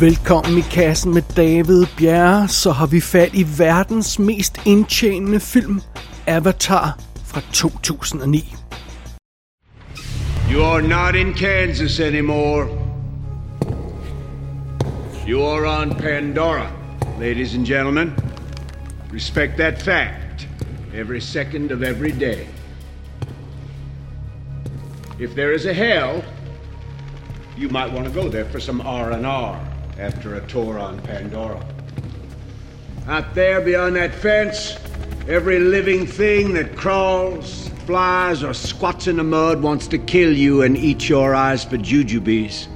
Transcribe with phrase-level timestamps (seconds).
[0.00, 5.80] Velkommen i kassen med David Bjerre, så har vi fat i verdens mest indtjenende film,
[6.26, 8.54] Avatar fra 2009.
[10.52, 12.68] You are not in Kansas anymore.
[15.28, 16.70] You are on Pandora,
[17.20, 18.12] ladies and gentlemen.
[19.12, 20.48] Respect that fact
[20.94, 22.46] every second of every day.
[25.20, 26.22] If there is a hell,
[27.56, 29.67] you might want to go there for some R&R
[29.98, 31.64] after a tour on Pandora.
[33.06, 34.76] Out there beyond that fence,
[35.26, 40.62] every living thing that crawls, flies, or squats in the mud wants to kill you
[40.62, 42.68] and eat your eyes for jujubes.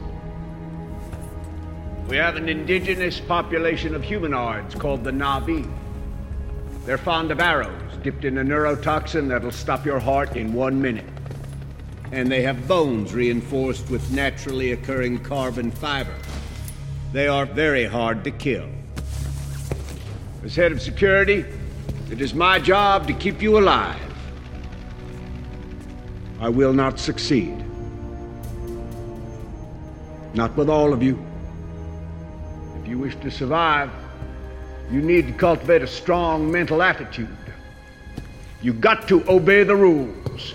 [2.08, 5.70] We have an indigenous population of humanoids called the Navi.
[6.84, 11.04] They're fond of arrows dipped in a neurotoxin that'll stop your heart in one minute.
[12.10, 16.14] And they have bones reinforced with naturally occurring carbon fiber.
[17.12, 18.66] They are very hard to kill.
[20.42, 21.44] As head of security,
[22.10, 24.00] it is my job to keep you alive.
[26.40, 27.54] I will not succeed.
[30.32, 31.22] Not with all of you.
[32.80, 33.90] If you wish to survive,
[34.90, 37.36] you need to cultivate a strong mental attitude.
[38.62, 40.54] You got to obey the rules.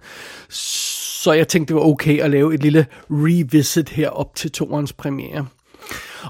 [0.49, 4.93] så jeg tænkte, det var okay at lave et lille revisit her op til toerens
[4.93, 5.47] premiere.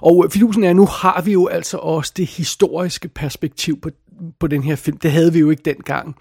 [0.01, 3.89] Og øh, fidusen er, nu har vi jo altså også det historiske perspektiv på
[4.39, 4.97] på den her film.
[4.97, 6.15] Det havde vi jo ikke dengang.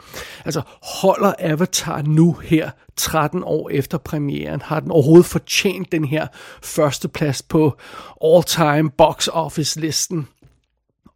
[0.44, 4.62] Altså, holder Avatar nu her, 13 år efter premieren?
[4.62, 6.26] Har den overhovedet fortjent den her
[6.62, 7.76] førsteplads på
[8.24, 10.28] all-time box office listen?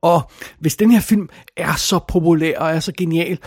[0.03, 3.39] Og hvis den her film er så populær og er så genial,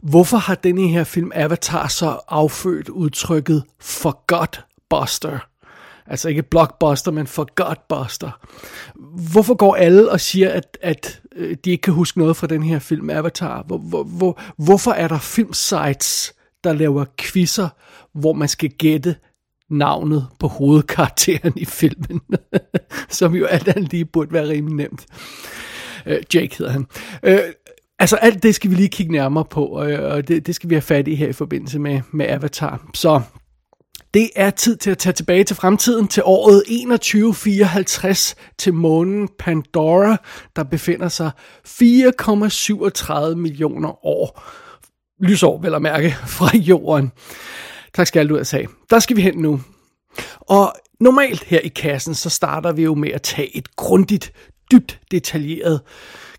[0.00, 5.38] hvorfor har den her film Avatar så affødt udtrykket Forgot Buster?
[6.06, 8.30] Altså ikke blockbuster, men for Godbuster.
[9.32, 12.62] Hvorfor går alle og siger, at, at øh, de ikke kan huske noget fra den
[12.62, 13.62] her film Avatar?
[13.62, 16.34] Hvor, hvor, hvor, hvorfor er der filmsites,
[16.64, 17.68] der laver quizzer,
[18.14, 19.16] hvor man skal gætte
[19.70, 22.20] navnet på hovedkarakteren i filmen?
[23.08, 25.06] Som jo alt andet lige burde være rimelig nemt.
[26.06, 26.86] Øh, Jake hedder han.
[27.26, 27.52] Uh,
[27.98, 30.82] altså alt det skal vi lige kigge nærmere på, og det, det skal vi have
[30.82, 32.86] fat i her i forbindelse med, med Avatar.
[32.94, 33.20] Så
[34.14, 40.16] det er tid til at tage tilbage til fremtiden, til året 2154, til månen Pandora,
[40.56, 41.30] der befinder sig
[41.68, 44.42] 4,37 millioner år,
[45.20, 47.12] lysår vel at mærke, fra jorden.
[47.94, 49.60] Tak skal du have Der skal vi hen nu.
[50.40, 54.32] Og normalt her i kassen, så starter vi jo med at tage et grundigt,
[54.72, 55.80] dybt detaljeret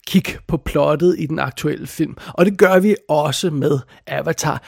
[0.07, 2.17] kig på plottet i den aktuelle film.
[2.33, 4.63] Og det gør vi også med Avatar.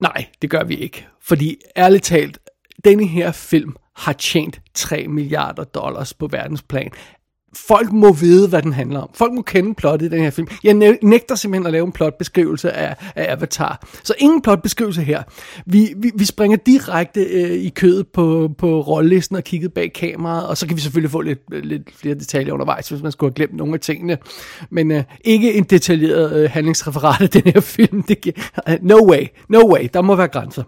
[0.00, 1.06] Nej, det gør vi ikke.
[1.24, 2.38] Fordi ærligt talt,
[2.84, 6.90] denne her film har tjent 3 milliarder dollars på verdensplan.
[7.56, 9.10] Folk må vide, hvad den handler om.
[9.14, 10.48] Folk må kende plottet i den her film.
[10.64, 13.86] Jeg nægter simpelthen at lave en plotbeskrivelse af, af Avatar.
[14.04, 15.22] Så ingen plotbeskrivelse her.
[15.66, 20.46] Vi, vi, vi springer direkte øh, i kødet på, på rollelisten og kigget bag kameraet,
[20.46, 23.34] og så kan vi selvfølgelig få lidt, lidt flere detaljer undervejs, hvis man skulle have
[23.34, 24.18] glemt nogle af tingene.
[24.70, 28.02] Men øh, ikke en detaljeret øh, handlingsreferat af den her film.
[28.02, 28.32] Det,
[28.68, 29.88] uh, no way, no way.
[29.94, 30.62] Der må være grænser.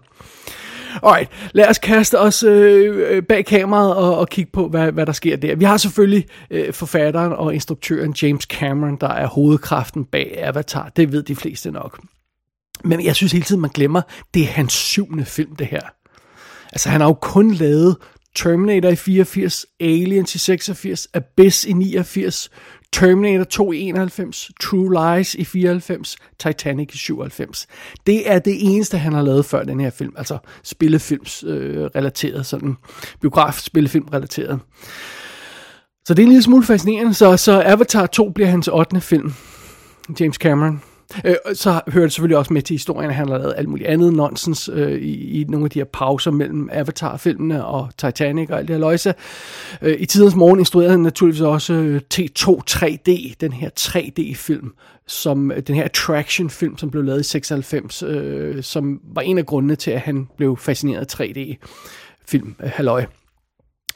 [1.03, 5.05] Alright, lad os kaste os øh, øh, bag kameraet og, og kigge på, hvad, hvad
[5.05, 5.55] der sker der.
[5.55, 10.91] Vi har selvfølgelig øh, forfatteren og instruktøren James Cameron, der er hovedkraften bag Avatar.
[10.95, 11.99] Det ved de fleste nok.
[12.83, 14.01] Men jeg synes hele tiden, man glemmer,
[14.33, 15.81] det er hans syvende film, det her.
[16.71, 17.95] Altså, han har jo kun lavet
[18.35, 22.49] Terminator i 84, Aliens i 86, Abyss i 89,
[22.93, 27.67] Terminator 2 i 91, True Lies i 94, Titanic i 97.
[28.07, 32.45] Det er det eneste, han har lavet før den her film, altså spillefilms øh, relateret,
[32.45, 32.75] sådan
[33.21, 34.59] biograf spillefilm relateret.
[36.05, 37.13] Så det er en lille smule fascinerende.
[37.13, 39.01] Så, så Avatar 2 bliver hans 8.
[39.01, 39.33] film.
[40.19, 40.81] James Cameron.
[41.25, 43.89] Øh, så hører det selvfølgelig også med til historien, at han har lavet alt muligt
[43.89, 48.57] andet nonsens øh, i, i nogle af de her pauser mellem Avatar-filmene og Titanic og
[48.57, 49.13] alt det her løjse.
[49.81, 54.73] Øh, I tidens morgen instruerede han naturligvis også øh, T2 3D, den her 3D-film,
[55.07, 59.45] som øh, den her attraction-film, som blev lavet i 96, øh, som var en af
[59.45, 63.05] grundene til, at han blev fascineret af 3D-film, øh, halløj.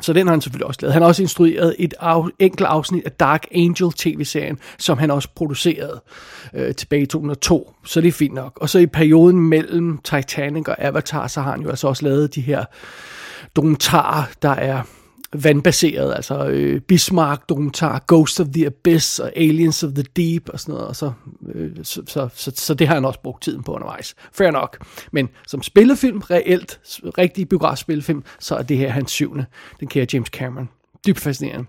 [0.01, 0.94] Så den har han selvfølgelig også lavet.
[0.94, 5.30] Han har også instrueret et af, enkelt afsnit af Dark Angel tv-serien, som han også
[5.36, 6.01] producerede
[6.53, 7.74] øh, tilbage i 2002.
[7.86, 8.57] Så det er fint nok.
[8.62, 12.36] Og så i perioden mellem Titanic og Avatar, så har han jo altså også lavet
[12.36, 12.65] de her
[13.56, 14.81] dokumentarer, der er
[15.33, 20.60] vandbaseret, altså øh, Bismarck dokumentar, Ghost of the Abyss og Aliens of the Deep og
[20.60, 21.12] sådan noget, og så,
[21.56, 24.16] øh, så, så, så, så det har han også brugt tiden på undervejs.
[24.33, 24.86] Fair nok.
[25.12, 26.80] Men som spillefilm, reelt,
[27.18, 29.45] rigtig biografspillefilm, så er det her hans syvende,
[29.80, 30.69] den kære James Cameron.
[31.06, 31.66] Dybt fascinerende.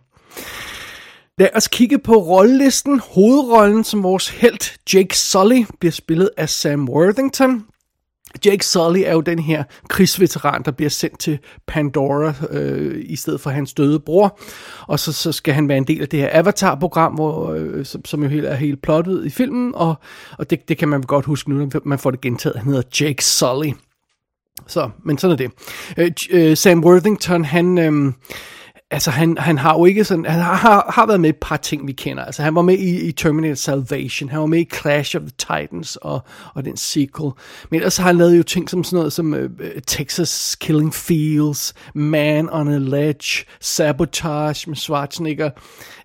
[1.39, 3.01] Lad os kigge på rollelisten.
[3.15, 7.65] Hovedrollen som vores helt Jake Sully bliver spillet af Sam Worthington.
[8.47, 13.41] Jake Sully er jo den her krigsveteran, der bliver sendt til Pandora øh, i stedet
[13.41, 14.39] for hans døde bror.
[14.89, 18.05] Og så, så skal han være en del af det her Avatar-program, hvor, øh, som,
[18.05, 19.75] som jo helt er helt plottet i filmen.
[19.75, 19.95] Og,
[20.39, 22.57] og det, det kan man godt huske nu, når man får det gentaget.
[22.57, 23.73] Han hedder Jake Sully.
[24.67, 25.51] Så, men sådan er det.
[25.97, 27.79] Øh, øh, Sam Worthington, han...
[27.79, 28.13] Øh,
[28.93, 31.87] altså han, han har jo ikke sådan, han har, har været med et par ting,
[31.87, 32.25] vi kender.
[32.25, 35.31] Altså han var med i, i Terminator Salvation, han var med i Clash of the
[35.39, 36.21] Titans og,
[36.55, 37.33] og den sequel.
[37.71, 39.41] Men ellers har han lavet jo ting som sådan noget som uh,
[39.87, 45.51] Texas Killing Fields, Man on a Ledge, Sabotage med Schwarzenegger,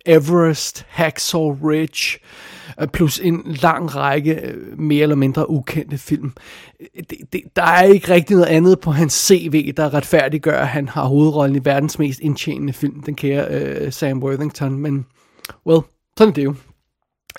[0.06, 6.33] Everest, Hacksaw Ridge, uh, Øh, plus en lang række øh, mere eller mindre ukendte film.
[6.79, 10.67] Øh, det, det, der er ikke rigtig noget andet på hans CV, der retfærdiggør, at
[10.67, 15.05] han har hovedrollen i verdens mest indtjenende film, den kære uh, Sam Worthington, men
[15.67, 15.81] well,
[16.17, 16.55] sådan er det jo.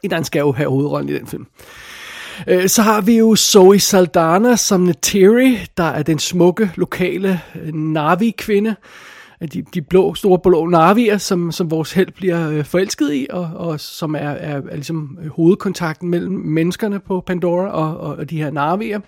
[0.02, 1.46] En anden skal jo have hovedrollen i den film.
[2.66, 7.40] Så har vi jo Zoe Saldana som Neteri, der er den smukke, lokale
[7.72, 8.76] Navi-kvinde,
[9.46, 13.50] de, de blå, store blå navier, som, som vores held bliver øh, forelsket i, og,
[13.54, 18.30] og som er, er, er ligesom øh, hovedkontakten mellem menneskerne på Pandora og, og, og
[18.30, 19.00] de her navier.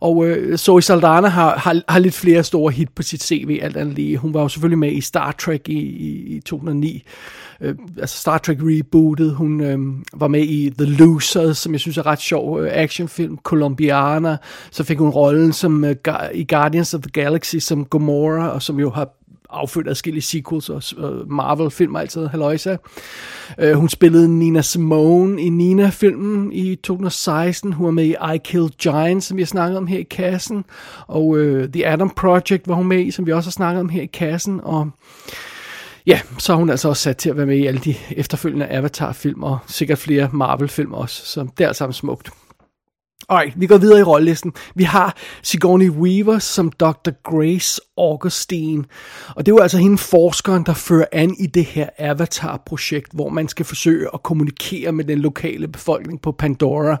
[0.00, 3.76] Og øh, Zoe Saldana har, har, har lidt flere store hit på sit CV, alt
[3.76, 4.16] andet lige.
[4.16, 7.02] Hun var jo selvfølgelig med i Star Trek i, i, i 2009,
[7.60, 9.34] øh, altså Star Trek rebootet.
[9.34, 9.78] Hun øh,
[10.12, 13.38] var med i The Losers, som jeg synes er ret sjov øh, actionfilm.
[13.42, 14.36] Colombiana,
[14.70, 15.96] så fik hun rollen som øh,
[16.34, 19.08] i Guardians of the Galaxy som Gomorrah, og som jo har
[19.62, 20.82] affødt adskillige sequels og
[21.26, 22.76] Marvel-film altid, Haloisa.
[23.62, 27.72] Uh, hun spillede Nina Simone i Nina-filmen i 2016.
[27.72, 30.64] Hun var med i I Kill Giants, som vi har snakket om her i kassen.
[31.06, 33.88] Og uh, The Adam Project var hun med i, som vi også har snakket om
[33.88, 34.60] her i kassen.
[34.62, 34.90] Og
[36.06, 38.70] ja, så er hun altså også sat til at være med i alle de efterfølgende
[38.70, 41.26] Avatar-film, og sikkert flere Marvel-film også.
[41.26, 42.30] Så det er altså smukt.
[43.28, 44.52] Alright, vi går videre i rollelisten.
[44.74, 47.10] Vi har Sigourney Weaver som Dr.
[47.22, 48.84] Grace Augustine.
[49.36, 53.28] Og det er jo altså hende forskeren, der fører an i det her Avatar-projekt, hvor
[53.28, 56.96] man skal forsøge at kommunikere med den lokale befolkning på Pandora.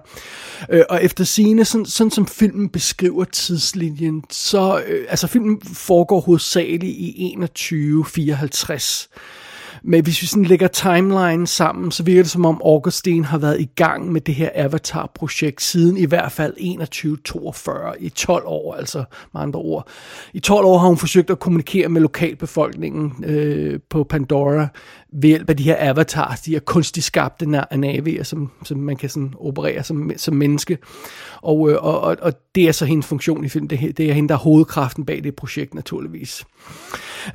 [0.70, 6.20] Øh, og efter sine, sådan, sådan som filmen beskriver tidslinjen, så øh, altså filmen foregår
[6.20, 9.08] hovedsageligt i 2154.
[9.86, 13.60] Men hvis vi sådan lægger timeline sammen, så virker det som om Augustine har været
[13.60, 19.04] i gang med det her Avatar-projekt siden i hvert fald 2142, i 12 år altså
[19.32, 19.88] med andre ord.
[20.32, 24.68] I 12 år har hun forsøgt at kommunikere med lokalbefolkningen øh, på Pandora
[25.14, 29.08] ved hjælp af de her avatars, de her kunstigt skabte navier, som, som man kan
[29.08, 30.78] sådan operere som, som menneske.
[31.42, 33.70] Og, øh, og, og, og det er så hendes funktion i filmen.
[33.70, 36.44] Det, det er hende, der er hovedkraften bag det projekt, naturligvis.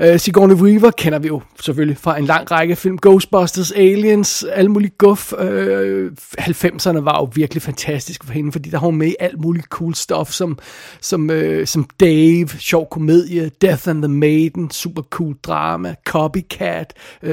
[0.04, 2.98] Uh, Sigourney Weaver kender vi jo selvfølgelig fra en lang række film.
[2.98, 5.34] Ghostbusters, Aliens, alle mulige guf.
[5.34, 9.16] Uh, øh, 90'erne var jo virkelig fantastisk for hende, fordi der har hun med i
[9.20, 10.58] alt muligt cool stuff, som,
[11.02, 16.94] som, uh, som Dave, sjov komedie, Death and the Maiden, super cool drama, Copycat,
[17.24, 17.30] uh,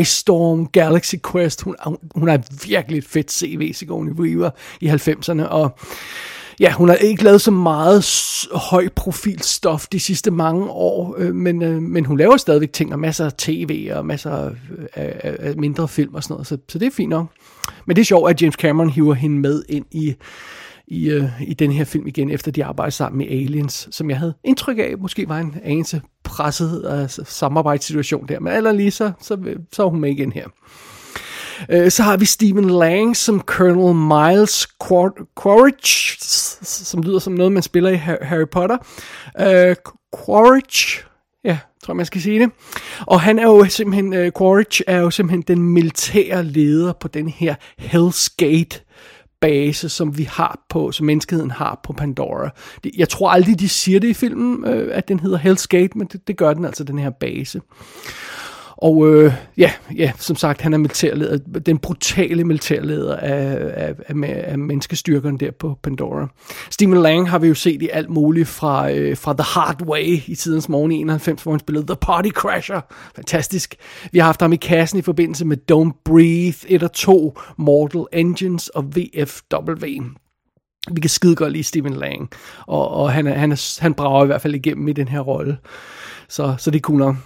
[0.00, 1.62] Ice Storm, Galaxy Quest.
[1.62, 1.76] Hun,
[2.14, 5.78] hun har virkelig et fedt CV, Sigourney Weaver, i 90'erne, og
[6.60, 8.04] ja, hun har ikke lavet så meget
[8.52, 12.92] høj profil stof de sidste mange år, øh, men, øh, men hun laver stadigvæk ting,
[12.92, 14.50] og masser af tv, og masser af,
[14.94, 17.26] af, af mindre film og sådan noget, så, så det er fint nok.
[17.86, 20.14] Men det er sjovt, at James Cameron hiver hende med ind i,
[20.90, 24.18] i, øh, i den her film igen, efter de arbejdede sammen med Aliens, som jeg
[24.18, 29.12] havde indtryk af, måske var en anelse presset øh, samarbejdssituation der, men aller lige så,
[29.20, 30.46] så, så er hun med igen her.
[31.68, 34.68] Øh, så har vi Stephen Lang som Colonel Miles
[35.42, 36.16] Quaritch,
[36.62, 38.76] som lyder som noget, man spiller i Harry Potter.
[39.40, 39.76] Øh,
[40.26, 41.04] Quaritch,
[41.44, 42.50] Ja, tror man skal sige det.
[43.06, 47.28] Og han er jo simpelthen, uh, Quaritch er jo simpelthen den militære leder på den
[47.28, 48.80] her Hell's Gate
[49.40, 52.50] base, som vi har på, som menneskeheden har på Pandora.
[52.96, 56.06] Jeg tror aldrig, de siger det i filmen, øh, at den hedder Hell's Gate, men
[56.06, 57.60] det, det gør den altså, den her base.
[58.82, 64.44] Og øh, ja, ja, som sagt, han er militærleder, den brutale militærleder af, af, af,
[64.46, 66.28] af menneskestyrkerne der på Pandora.
[66.70, 70.18] Stephen Lang har vi jo set i alt muligt fra, øh, fra The Hard Way
[70.26, 72.80] i tidens morgen i 91, hvor han spillede The Party Crasher.
[73.16, 73.74] Fantastisk.
[74.12, 78.20] Vi har haft ham i kassen i forbindelse med Don't Breathe, 1 og 2, Mortal
[78.20, 79.86] Engines og VFW
[80.92, 82.30] vi kan skide godt lide Stephen Lang,
[82.66, 85.20] og, og han, er, han, er, han brager i hvert fald igennem i den her
[85.20, 85.58] rolle.
[86.28, 87.16] Så, så det er cool nok.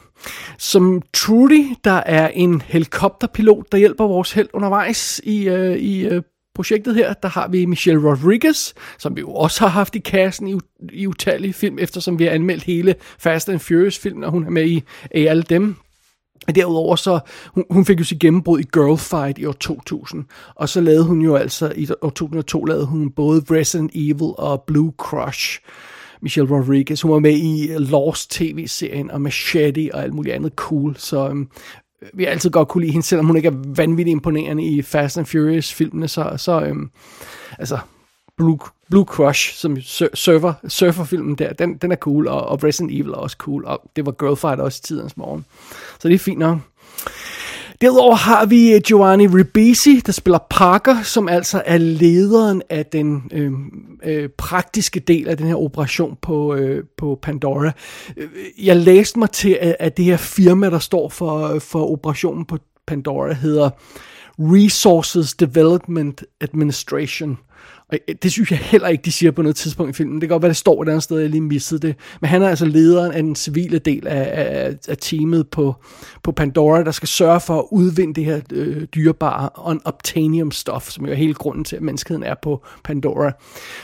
[0.58, 6.22] Som Trudy, der er en helikopterpilot, der hjælper vores held undervejs i, øh, i øh,
[6.54, 10.48] projektet her, der har vi Michelle Rodriguez, som vi jo også har haft i kassen
[10.48, 10.58] i,
[10.92, 14.50] i utallige film, eftersom vi har anmeldt hele Fast and Furious film, og hun er
[14.50, 14.82] med i,
[15.14, 15.76] i alle dem.
[16.54, 20.80] Derudover så, hun, hun fik jo sit gennembrud i Girlfight i år 2000, og så
[20.80, 25.60] lavede hun jo altså, i år 2002 lavede hun både Resident Evil og Blue Crush.
[26.24, 27.00] Michelle Rodriguez.
[27.00, 30.96] Hun var med i øh, Lost tv-serien og Machete og alt muligt andet cool.
[30.98, 31.48] Så øhm,
[32.14, 35.18] vi har altid godt kunne lide hende, selvom hun ikke er vanvittigt imponerende i Fast
[35.18, 36.08] and Furious-filmene.
[36.08, 36.90] Så, så øhm,
[37.58, 37.78] altså,
[38.36, 38.58] Blue,
[38.90, 39.80] Blue Crush, som
[40.14, 43.82] surfer, surferfilmen der, den, den er cool, og, og Resident Evil er også cool, og
[43.96, 45.44] det var Girlfight også i tidens morgen.
[45.98, 46.58] Så det er fint nok.
[47.84, 53.22] Derudover har vi øh, Giovanni Ribisi, der spiller Parker, som altså er lederen af den
[53.32, 53.52] øh,
[54.04, 57.72] øh, praktiske del af den her operation på, øh, på Pandora.
[58.16, 58.28] Øh,
[58.62, 62.44] jeg læste mig til, at, at det her firma, der står for, øh, for operationen
[62.44, 63.70] på Pandora, hedder
[64.38, 67.30] Resources Development Administration.
[67.30, 67.53] Øh,
[67.94, 70.14] Øh, det synes jeg heller ikke, de siger på noget tidspunkt i filmen.
[70.14, 71.96] Det kan godt være, det står et andet sted, jeg lige missede det.
[72.20, 75.74] Men han er altså lederen af den civile del af, af, af teamet på,
[76.22, 81.06] på Pandora, der skal sørge for at udvinde det her øh, dyrebare unobtainium stof, som
[81.06, 83.32] jo er hele grunden til, at menneskeheden er på Pandora.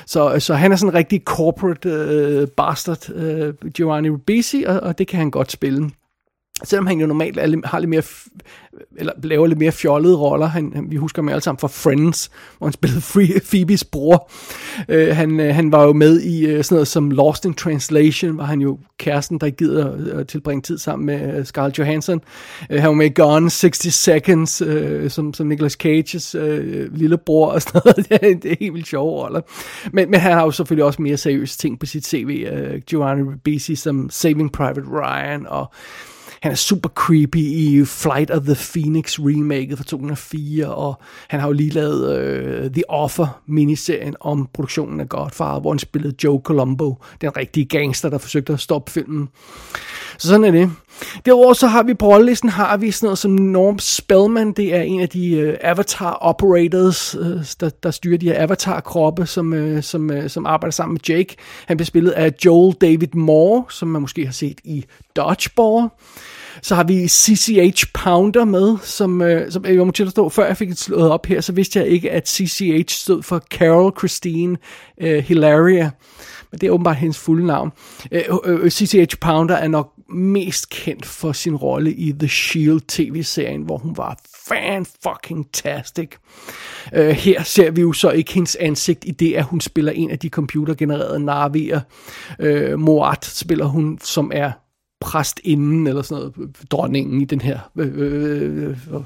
[0.06, 4.80] Så, øh, så han er sådan en rigtig corporate øh, bastard, øh, Giovanni Ribisi, og,
[4.80, 5.90] og det kan han godt spille.
[6.64, 8.02] Selvom han jo normalt er, har lidt mere,
[8.96, 10.46] eller laver lidt mere fjollede roller.
[10.46, 14.30] Han, vi husker ham alle sammen fra Friends, hvor han spillede Free, Phoebes bror.
[14.88, 18.38] Øh, han, øh, han var jo med i øh, sådan noget som Lost in Translation,
[18.38, 22.20] var han jo kæresten, der gider at tilbringe tid sammen med Scarlett Johansson.
[22.70, 27.52] Øh, han var med i Gone 60 Seconds, øh, som, som Nicolas Cages øh, lillebror
[27.52, 27.96] og sådan noget.
[28.08, 29.40] det, er, det er helt vildt sjove roller.
[29.92, 32.46] Men, men han har jo selvfølgelig også mere seriøse ting på sit CV.
[32.52, 35.72] Øh, Giovanni Ribisi som Saving Private Ryan og
[36.42, 41.46] han er super creepy i Flight of the Phoenix remake fra 2004, og han har
[41.46, 46.40] jo lige lavet øh, The Offer miniserien om produktionen af Godfather, hvor han spillede Joe
[46.44, 49.28] Colombo, den rigtige gangster, der forsøgte at stoppe filmen.
[50.18, 50.70] Så sådan er det.
[51.26, 54.82] Derudover så har vi på rollelisten, har vi sådan noget som Norm Spellman, det er
[54.82, 57.26] en af de uh, Avatar Operators, uh,
[57.60, 61.36] der, der styrer de her Avatar-kroppe, som, uh, som, uh, som arbejder sammen med Jake.
[61.66, 64.84] Han bliver spillet af Joel David Moore, som man måske har set i
[65.16, 65.88] Dodgeball.
[66.62, 70.46] Så har vi CCH Pounder med, som, øh, som jeg må til at stå, før
[70.46, 73.92] jeg fik det slået op her, så vidste jeg ikke, at CCH stod for Carol
[73.98, 74.56] Christine
[75.00, 75.90] øh, Hilaria.
[76.50, 77.72] Men det er åbenbart hendes fulde navn.
[78.12, 83.62] Øh, øh CCH Pounder er nok mest kendt for sin rolle i The Shield tv-serien,
[83.62, 86.10] hvor hun var fan fucking tastic.
[86.92, 89.92] Uh, øh, her ser vi jo så ikke hendes ansigt i det, at hun spiller
[89.92, 91.80] en af de computergenererede narvier.
[92.38, 94.52] Uh, Moat spiller hun, som er
[95.00, 99.00] præstinden, eller sådan noget, dronningen i den her, øh, øh, øh,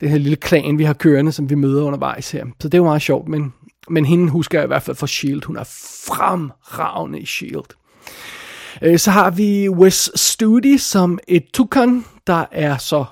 [0.00, 2.46] den her lille klan, vi har kørende, som vi møder undervejs her.
[2.60, 3.52] Så det er jo meget sjovt, men,
[3.88, 5.44] men hende husker jeg i hvert fald for S.H.I.E.L.D.
[5.44, 5.64] Hun er
[6.06, 7.81] fremragende i S.H.I.E.L.D.
[8.82, 13.04] Øh, så har vi Wes Studi som et tukan, der er så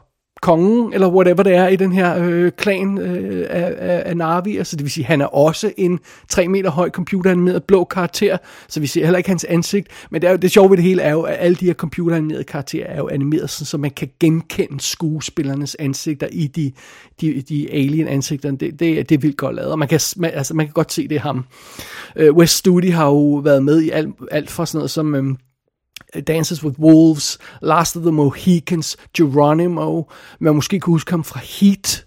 [0.43, 4.57] kongen, eller whatever det er i den her øh, klan øh, af, af, af Narvi.
[4.57, 5.99] Altså det vil sige, han er også en
[6.29, 9.89] 3 meter høj computeranimeret blå karakter, så vi ser heller ikke hans ansigt.
[10.11, 11.75] Men det, er jo, det sjove ved det hele er jo, at alle de her
[11.75, 16.73] computeranimerede karakterer er jo animeret, sådan, så man kan genkende skuespillernes ansigter i de,
[17.21, 18.51] de, de alien ansigter.
[18.51, 20.93] Det, det, det er vildt godt lavet, og man kan, man, altså, man kan godt
[20.93, 21.45] se, det er ham.
[22.17, 25.15] Øh, West Studi har jo været med i alt, alt fra sådan noget som...
[25.15, 25.35] Øh,
[26.27, 30.03] Dances with Wolves, Last of the Mohicans, Geronimo,
[30.39, 32.05] man måske kunne huske ham fra Heat,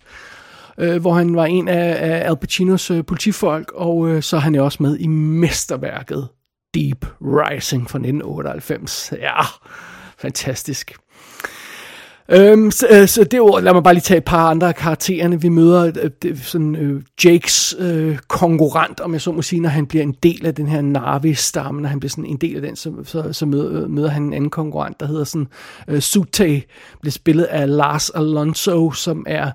[0.77, 4.41] øh, hvor han var en af, af Al Pacinos øh, politifolk, og øh, så er
[4.41, 6.27] han jo også med i mesterværket
[6.74, 9.13] Deep Rising fra 1998.
[9.19, 9.41] Ja,
[10.17, 10.93] fantastisk.
[12.29, 14.75] Øhm, så, øh, så det ord, lad mig bare lige tage et par andre af
[14.75, 15.41] karaktererne.
[15.41, 19.69] Vi møder øh, det, sådan, øh, Jakes øh, konkurrent, om jeg så må sige, når
[19.69, 22.61] han bliver en del af den her Narvi-stamme, når han bliver sådan en del af
[22.61, 25.47] den, så, så, så møder, øh, møder han en anden konkurrent, der hedder sådan
[25.87, 26.61] øh, Sute,
[27.01, 29.51] bliver spillet af Lars Alonso, som er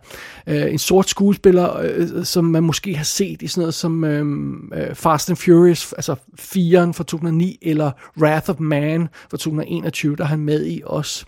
[0.46, 4.26] øh, en sort skuespiller, øh, som man måske har set i sådan noget som øh,
[4.74, 10.24] øh Fast and Furious, altså 4'eren fra 2009, eller Wrath of Man fra 2021, der
[10.24, 11.24] er han med i også.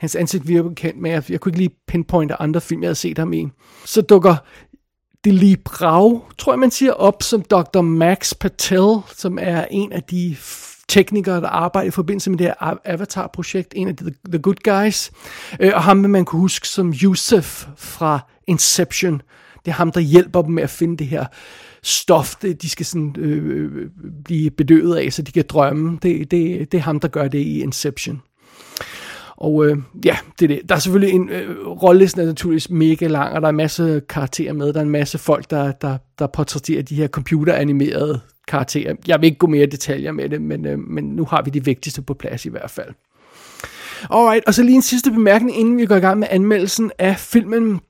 [0.00, 2.94] Hans ansigt virker bekendt, men jeg, jeg kunne ikke lige pinpointe andre film, jeg havde
[2.94, 3.48] set ham i.
[3.84, 4.36] Så dukker
[5.24, 7.80] det lige Rao, tror jeg man siger, op som Dr.
[7.80, 10.36] Max Patel, som er en af de
[10.88, 15.10] teknikere, der arbejder i forbindelse med det her Avatar-projekt, en af de The Good Guys,
[15.60, 19.22] øh, og ham vil man kunne huske som Yusuf fra Inception.
[19.64, 21.26] Det er ham, der hjælper dem med at finde det her
[21.82, 23.90] stof, det, de skal sådan, øh, øh, øh
[24.24, 25.98] blive bedøvet af, så de kan drømme.
[26.02, 28.22] Det, det, det er ham, der gør det i Inception.
[29.40, 30.68] Og øh, ja, det er det.
[30.68, 34.02] Der er selvfølgelig en øh, rollelisten er naturligvis mega lang, og der er en masse
[34.08, 34.72] karakterer med.
[34.72, 38.94] Der er en masse folk, der, der, der portrætterer de her computeranimerede karakterer.
[39.06, 41.50] Jeg vil ikke gå mere i detaljer med det, men, øh, men nu har vi
[41.50, 42.94] de vigtigste på plads i hvert fald.
[44.10, 47.16] Alright, og så lige en sidste bemærkning, inden vi går i gang med anmeldelsen af
[47.16, 47.80] filmen.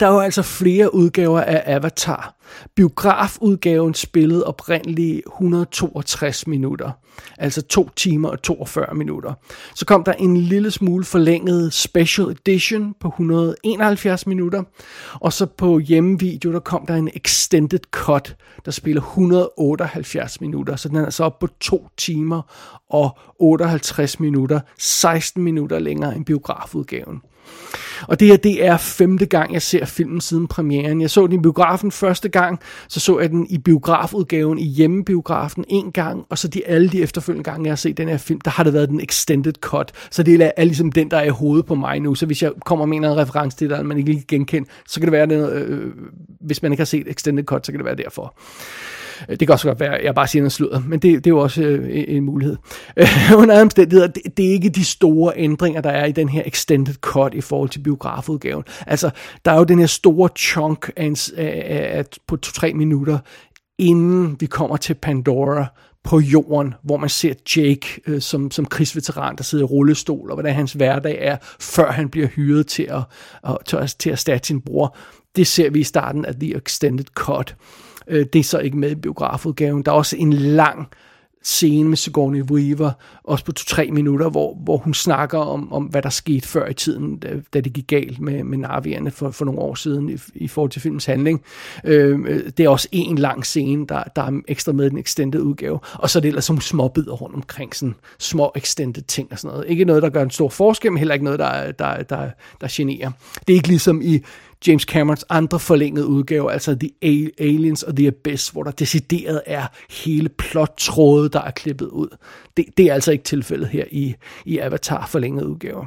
[0.00, 2.34] Der er jo altså flere udgaver af Avatar.
[2.74, 6.90] Biografudgaven spillede oprindeligt 162 minutter,
[7.38, 9.32] altså 2 timer og 42 minutter.
[9.74, 14.62] Så kom der en lille smule forlænget special edition på 171 minutter,
[15.14, 20.88] og så på hjemmevideo, der kom der en extended cut, der spiller 178 minutter, så
[20.88, 22.42] den er altså op på 2 timer
[22.90, 27.22] og 58 minutter, 16 minutter længere end biografudgaven.
[28.08, 31.00] Og det her, det er femte gang, jeg ser filmen siden premieren.
[31.00, 35.64] Jeg så den i biografen første gang, så så jeg den i biografudgaven i hjemmebiografen
[35.68, 38.40] en gang, og så de alle de efterfølgende gange, jeg har set den her film,
[38.40, 39.92] der har det været den extended cut.
[40.10, 42.14] Så det er, er ligesom den, der er i hovedet på mig nu.
[42.14, 45.06] Så hvis jeg kommer med en reference til det, man ikke lige genkende, så kan
[45.06, 45.92] det være, det, øh, øh,
[46.40, 48.34] hvis man ikke har set extended cut, så kan det være derfor.
[49.28, 51.26] Øh, det kan også godt være, at jeg bare siger noget sludder, men det, det
[51.26, 52.56] er jo også øh, en mulighed.
[52.96, 53.08] Øh,
[53.40, 56.94] under omstændigheder, det, det er ikke de store ændringer, der er i den her extended
[56.94, 58.64] cut i forhold til biografudgaven.
[58.86, 59.10] Altså,
[59.44, 63.18] der er jo den her store chunk af, en, af, af, på to-tre minutter,
[63.78, 65.66] inden vi kommer til Pandora,
[66.04, 70.36] på jorden, hvor man ser Jake øh, som, som krigsveteran, der sidder i rullestol, og
[70.36, 73.02] hvordan hans hverdag er, før han bliver hyret til at,
[73.44, 74.96] at, til at, til at erstatte sin bror.
[75.36, 77.56] Det ser vi i starten af The Extended Cut.
[77.60, 79.82] Øh, Øh, det er så ikke med i biografudgaven.
[79.82, 80.88] Der er også en lang
[81.44, 82.90] scene med Sigourney Weaver,
[83.24, 86.74] også på to-tre minutter, hvor, hvor hun snakker om, om, hvad der skete før i
[86.74, 90.18] tiden, da, da det gik galt med, med Navierne for, for nogle år siden i,
[90.34, 91.42] i forhold til filmens handling.
[91.84, 92.18] Øh,
[92.56, 95.78] det er også en lang scene, der, der er ekstra med i den extended udgave,
[95.94, 99.38] og så er det ellers nogle små bidder rundt omkring, sådan små extended ting og
[99.38, 99.70] sådan noget.
[99.70, 102.66] Ikke noget, der gør en stor forskel, men heller ikke noget, der, der, der, der
[102.70, 103.10] generer.
[103.46, 104.20] Det er ikke ligesom i
[104.66, 106.90] James Camerons andre forlængede udgave, altså The
[107.38, 112.16] Aliens og The Abyss, hvor der decideret er hele plottråde, der er klippet ud.
[112.56, 114.14] Det, det er altså ikke tilfældet her i,
[114.44, 115.86] i Avatar forlængede udgaver.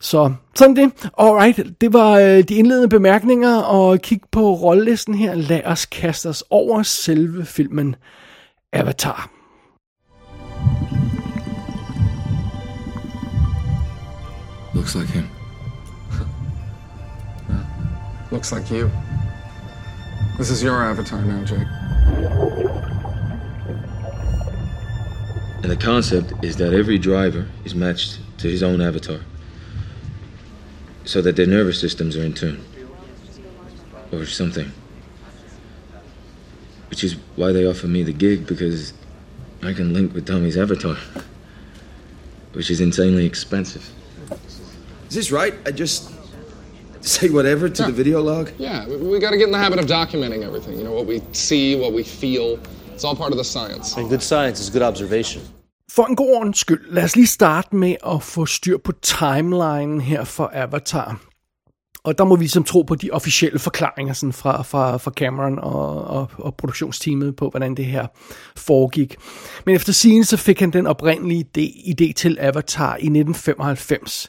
[0.00, 1.10] Så sådan det.
[1.18, 5.34] Alright, det var øh, de indledende bemærkninger, og kig på rollelisten her.
[5.34, 7.96] Lad os kaste os over selve filmen
[8.72, 9.30] Avatar.
[14.74, 15.37] Looks like him.
[18.30, 18.90] Looks like you.
[20.36, 21.66] This is your avatar now, Jake.
[25.62, 29.20] And the concept is that every driver is matched to his own avatar
[31.04, 32.62] so that their nervous systems are in tune.
[34.12, 34.70] Or something.
[36.90, 38.92] Which is why they offer me the gig because
[39.62, 40.96] I can link with Tommy's avatar.
[42.52, 43.90] Which is insanely expensive.
[45.08, 45.54] Is this right?
[45.64, 46.12] I just
[47.16, 47.86] say whatever to yeah.
[47.90, 48.50] the video log?
[48.58, 50.78] Yeah, we, we got to get in the habit of documenting everything.
[50.78, 52.58] You know, what we see, what we feel.
[52.94, 53.96] It's all part of the science.
[53.96, 55.42] And good science is good observation.
[55.90, 60.00] For en god ordens skyld, lad os lige starte med at få styr på timelinen
[60.00, 61.27] her for Avatar.
[62.08, 65.58] Og der må vi som tro på de officielle forklaringer sådan fra, fra, fra Cameron
[65.58, 68.06] og, og, og produktionsteamet på, hvordan det her
[68.56, 69.16] foregik.
[69.66, 74.28] Men efter scene så fik han den oprindelige idé, idé til Avatar i 1995,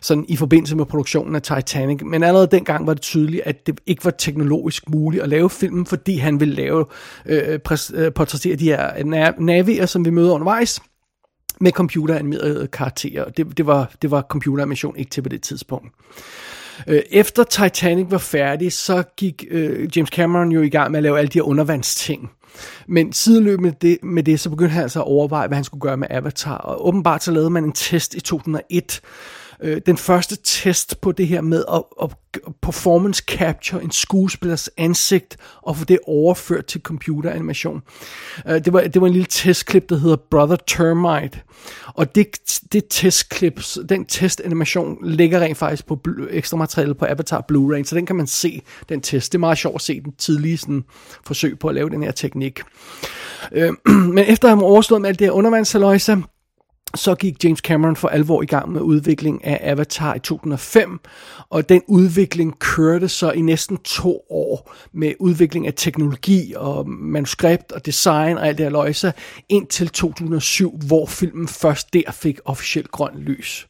[0.00, 2.00] sådan i forbindelse med produktionen af Titanic.
[2.02, 5.86] Men allerede dengang var det tydeligt, at det ikke var teknologisk muligt at lave filmen,
[5.86, 6.86] fordi han ville lave
[7.26, 7.58] øh,
[7.94, 9.04] øh portrættere de her
[9.40, 10.80] navier, som vi møder undervejs,
[11.60, 13.30] med computeranimerede karakterer.
[13.30, 15.88] Det, det, var, det var computeranimation ikke til på det tidspunkt.
[16.86, 21.02] Øh, efter Titanic var færdig, så gik øh, James Cameron jo i gang med at
[21.02, 22.30] lave alle de her undervandsting.
[22.88, 25.80] Men sideløbende med det, med det, så begyndte han altså at overveje, hvad han skulle
[25.80, 26.56] gøre med Avatar.
[26.56, 29.00] Og åbenbart så lavede man en test i 2001,
[29.62, 32.10] øh, den første test på det her med at, at
[32.62, 37.82] performance capture en skuespillers ansigt og få det overført til computeranimation.
[38.48, 41.40] Øh, det, var, det var en lille testklip, der hedder Brother Termite.
[41.86, 42.26] Og det,
[42.72, 48.06] det testklip, den testanimation ligger rent faktisk på ekstra materiale på Avatar Blu-ray, så den
[48.06, 49.32] kan man se, den test.
[49.32, 50.84] Det er meget sjovt at se den tidlige sådan,
[51.26, 52.60] forsøg på at lave den her teknik.
[53.52, 53.72] Øh,
[54.14, 56.22] men efter at have overstået med alt det her undervandsaløjse,
[56.94, 61.00] så gik James Cameron for alvor i gang med udvikling af Avatar i 2005,
[61.50, 67.72] og den udvikling kørte så i næsten to år med udvikling af teknologi og manuskript
[67.72, 69.12] og design og alt det her løjse,
[69.48, 73.66] indtil 2007, hvor filmen først der fik officielt grønt lys.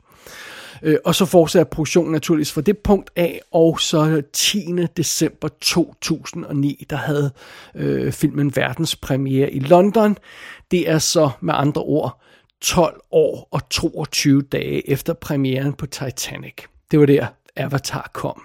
[0.82, 4.66] Øh, og så fortsatte produktionen naturligvis fra det punkt af, og så 10.
[4.96, 7.30] december 2009, der havde
[7.74, 10.18] øh, filmen verdenspremiere i London.
[10.70, 12.20] Det er så med andre ord
[12.64, 16.54] 12 år og 22 dage efter premieren på Titanic.
[16.90, 18.42] Det var der Avatar kom.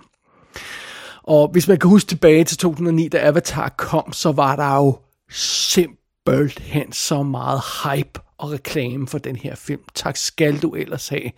[1.23, 4.99] Og hvis man kan huske tilbage til 2009, da Avatar kom, så var der jo
[5.31, 9.81] simpelthen så meget hype og reklame for den her film.
[9.95, 11.31] Tak skal du ellers have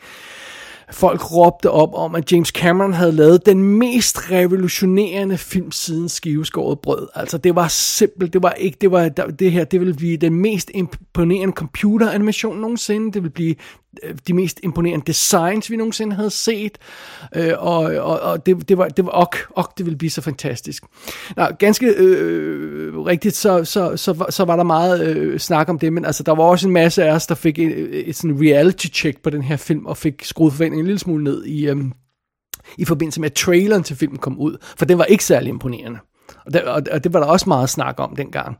[0.91, 6.79] folk råbte op om, at James Cameron havde lavet den mest revolutionerende film siden Skiveskåret
[6.79, 7.07] Brød.
[7.15, 10.35] Altså, det var simpelt, det var ikke, det var, det her, det ville blive den
[10.35, 13.55] mest imponerende computeranimation nogensinde, det ville blive
[14.03, 16.77] Øh, de mest imponerende designs, vi nogensinde havde set,
[17.35, 20.21] øh, og, og, og det, det var, det var ok, ok, det ville blive så
[20.21, 20.83] fantastisk.
[21.37, 25.79] Nå, ganske øh, øh, rigtigt, så, så, så, så var der meget øh, snak om
[25.79, 28.41] det, men altså, der var også en masse af os, der fik et, et sådan
[28.41, 31.69] reality check på den her film, og fik skruet forventningen en lille smule ned i,
[31.69, 31.77] øh,
[32.77, 35.99] i forbindelse med, at traileren til filmen kom ud, for den var ikke særlig imponerende.
[36.45, 38.57] Og det, og det var der også meget snak om dengang.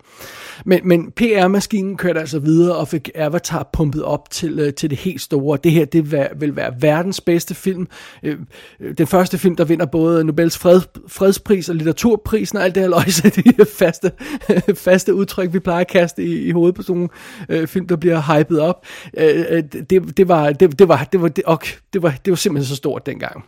[0.65, 4.97] Men, men PR-maskinen kørte altså videre og fik Avatar pumpet op til, øh, til det
[4.97, 5.57] helt store.
[5.63, 7.87] Det her det vil, vil være verdens bedste film.
[8.23, 8.39] Øh,
[8.79, 12.83] øh, den første film, der vinder både Nobels fred, fredspris og litteraturprisen og alt det
[12.83, 14.11] her løjse, de faste,
[14.85, 17.09] faste udtryk, vi plejer at kaste i, i hovedet på sådan nogle
[17.49, 18.85] øh, film, der bliver hypet op.
[19.17, 21.61] Øh, øh det, det, var, det, det, var, det, var, det, og,
[21.93, 23.45] det, var, det var simpelthen så stort dengang.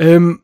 [0.00, 0.38] Øhm,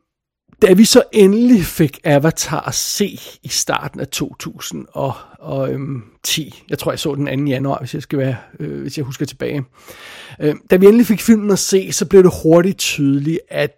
[0.61, 6.03] da vi så endelig fik Avatar at se i starten af 2010, øhm,
[6.69, 7.45] jeg tror jeg så den 2.
[7.45, 9.63] januar, hvis jeg skal være, øh, hvis jeg husker tilbage.
[10.39, 13.71] Øh, da vi endelig fik filmen at se, så blev det hurtigt tydeligt, at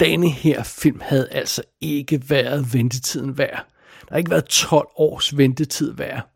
[0.00, 3.66] denne her film havde altså ikke været ventetiden værd.
[4.00, 6.30] Der har ikke været 12 års ventetid værd.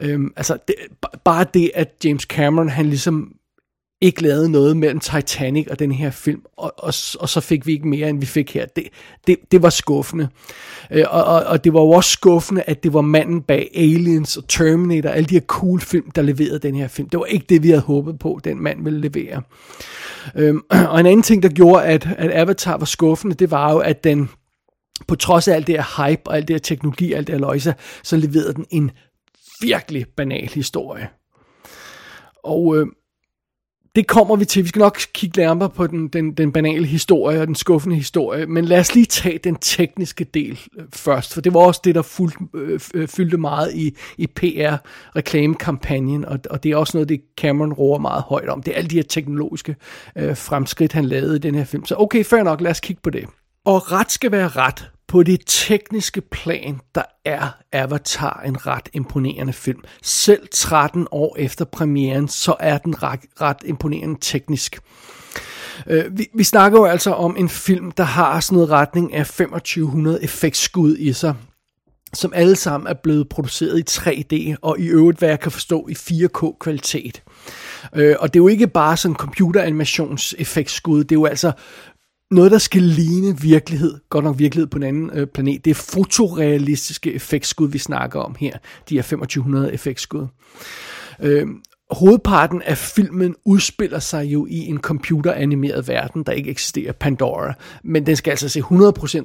[0.00, 0.74] Øhm, altså, det,
[1.24, 3.32] bare det, at James Cameron, han ligesom
[4.00, 7.72] ikke lavede noget mellem Titanic og den her film, og, og, og så fik vi
[7.72, 8.66] ikke mere, end vi fik her.
[8.66, 8.84] Det,
[9.26, 10.28] det, det var skuffende.
[10.90, 14.36] Øh, og, og, og det var jo også skuffende, at det var manden bag Aliens
[14.36, 17.08] og Terminator, alle de her cool film, der leverede den her film.
[17.08, 19.42] Det var ikke det, vi havde håbet på, den mand ville levere.
[20.36, 23.78] Øhm, og en anden ting, der gjorde, at, at Avatar var skuffende, det var jo,
[23.78, 24.30] at den,
[25.06, 27.34] på trods af alt det her hype og alt det her teknologi og alt det
[27.34, 28.90] her løjse, så leverede den en
[29.60, 31.08] virkelig banal historie.
[32.44, 32.86] Og øh,
[33.98, 34.62] det kommer vi til.
[34.62, 38.46] Vi skal nok kigge nærmere på den, den, den banale historie og den skuffende historie,
[38.46, 41.94] men lad os lige tage den tekniske del øh, først, for det var også det,
[41.94, 47.08] der fuldt, øh, øh, fyldte meget i, i PR-reklamekampagnen, og, og det er også noget,
[47.08, 48.62] det Cameron roer meget højt om.
[48.62, 49.76] Det er alle de her teknologiske
[50.16, 51.86] øh, fremskridt, han lavede i den her film.
[51.86, 53.24] Så okay, fair nok, lad os kigge på det.
[53.64, 54.90] Og ret skal være ret.
[55.08, 59.80] På det tekniske plan, der er Avatar en ret imponerende film.
[60.02, 64.80] Selv 13 år efter premieren, så er den ret, ret imponerende teknisk.
[65.86, 69.26] Øh, vi, vi snakker jo altså om en film, der har sådan noget retning af
[69.26, 71.34] 2500 effektskud i sig,
[72.14, 75.88] som alle sammen er blevet produceret i 3D, og i øvrigt, hvad jeg kan forstå,
[75.88, 77.22] i 4K-kvalitet.
[77.94, 81.52] Øh, og det er jo ikke bare sådan computeranimations-effektskud, det er jo altså
[82.30, 85.74] noget, der skal ligne virkelighed, godt nok virkelighed på en anden øh, planet, det er
[85.74, 90.26] fotorealistiske effektskud, vi snakker om her, de her 2500 effektskud.
[91.22, 91.46] Øh,
[91.90, 98.06] hovedparten af filmen udspiller sig jo i en computeranimeret verden, der ikke eksisterer, Pandora, men
[98.06, 98.64] den skal altså se 100%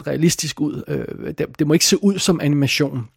[0.08, 0.84] realistisk ud.
[0.88, 3.08] Øh, det, det må ikke se ud som animation.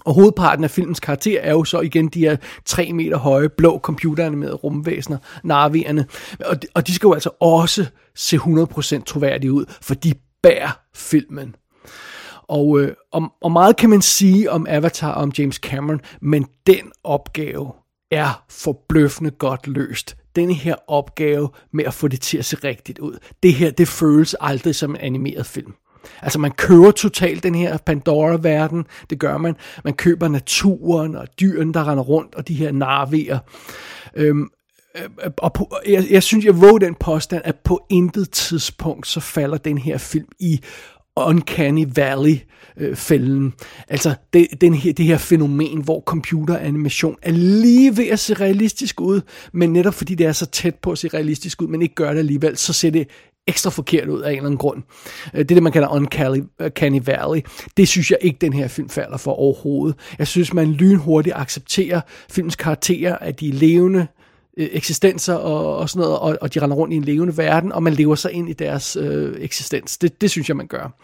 [0.00, 3.78] Og hovedparten af filmens karakter er jo så igen de her 3 meter høje, blå
[3.78, 6.06] computeranimerede rumvæsener, narvierne.
[6.44, 10.80] Og de, og de skal jo altså også se 100% troværdige ud, for de bærer
[10.94, 11.56] filmen.
[12.42, 16.46] Og, øh, og, og meget kan man sige om Avatar og om James Cameron, men
[16.66, 17.72] den opgave
[18.10, 20.16] er forbløffende godt løst.
[20.36, 23.18] Denne her opgave med at få det til at se rigtigt ud.
[23.42, 25.74] Det her, det føles aldrig som en animeret film.
[26.22, 29.56] Altså man køber totalt den her Pandora-verden, det gør man.
[29.84, 33.38] Man køber naturen og dyrene, der render rundt, og de her narvier.
[34.14, 34.48] Øhm,
[34.96, 39.20] øh, og på, jeg, jeg synes, jeg våger den påstand, at på intet tidspunkt, så
[39.20, 40.60] falder den her film i
[41.16, 43.46] Uncanny Valley-fælden.
[43.46, 43.52] Øh,
[43.88, 49.00] altså det, den her, det her fænomen, hvor computeranimation er lige ved at se realistisk
[49.00, 49.20] ud,
[49.52, 52.10] men netop fordi det er så tæt på at se realistisk ud, men ikke gør
[52.10, 53.08] det alligevel, så ser det
[53.46, 54.82] ekstra forkert ud af en eller anden grund.
[55.34, 57.42] Øh, det er det, man kalder Uncanny øh, Valley.
[57.76, 59.96] Det synes jeg ikke, den her film falder for overhovedet.
[60.18, 62.00] Jeg synes, man lynhurtigt accepterer
[62.30, 64.06] filmens karakterer, at de er levende,
[64.58, 67.72] øh, eksistenser og, og sådan noget, og, og de render rundt i en levende verden,
[67.72, 69.98] og man lever sig ind i deres øh, eksistens.
[69.98, 70.98] Det, det synes jeg, man gør.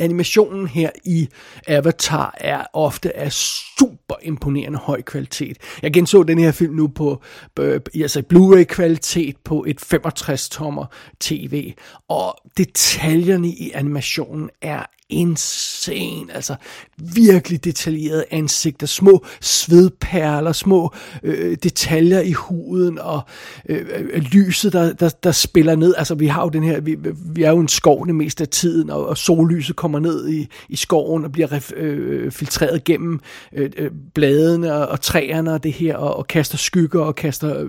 [0.00, 1.28] Animationen her i
[1.68, 5.56] Avatar er ofte af super imponerende høj kvalitet.
[5.82, 7.22] Jeg genså den her film nu på
[7.58, 10.86] øh, altså Blu-ray kvalitet på et 65 tommer
[11.20, 11.74] tv,
[12.08, 16.54] og detaljerne i animationen er insane, altså
[16.98, 23.20] virkelig detaljerede ansigter, små svedperler, små øh, detaljer i huden og
[23.68, 25.94] øh, øh, lyset, der, der, der spiller ned.
[25.98, 26.96] Altså vi har jo den her, vi,
[27.34, 30.48] vi er jo en skov det meste af tiden, og, og sollyset kommer ned i,
[30.68, 33.20] i skoven og bliver øh, filtreret gennem
[33.52, 37.66] øh, øh, bladene og, og træerne og det her, og, og kaster skygger og kaster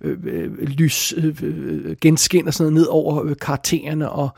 [0.00, 4.28] øh, øh, lys, øh, øh genskin og sådan noget ned over øh, karaktererne, og,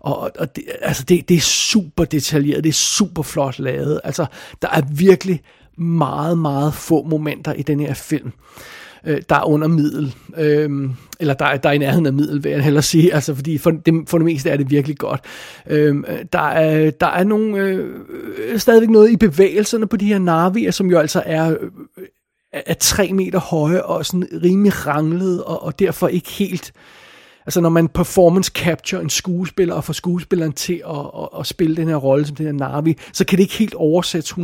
[0.00, 4.00] og, og det, altså det, det er super detaljeret, det er super flot lavet.
[4.04, 4.26] Altså,
[4.62, 5.42] der er virkelig
[5.78, 8.32] meget, meget få momenter i den her film,
[9.06, 10.14] øh, der er under middel.
[10.38, 13.14] Øh, eller der, er, der er i nærheden af middel, vil jeg hellere sige.
[13.14, 15.20] Altså, fordi for det, for det meste er det virkelig godt.
[15.66, 15.96] Øh,
[16.32, 17.90] der, er, der er nogle, øh,
[18.38, 21.50] øh, stadigvæk noget i bevægelserne på de her narvier, som jo altså er...
[21.50, 21.70] Øh,
[22.52, 27.05] er tre meter høje og sådan rimelig ranglet, og, og derfor ikke helt øh,
[27.46, 31.76] altså når man performance capture en skuespiller og får skuespilleren til at, at, at spille
[31.76, 34.36] den her rolle som den her Navi, så kan det ikke helt oversættes 100%,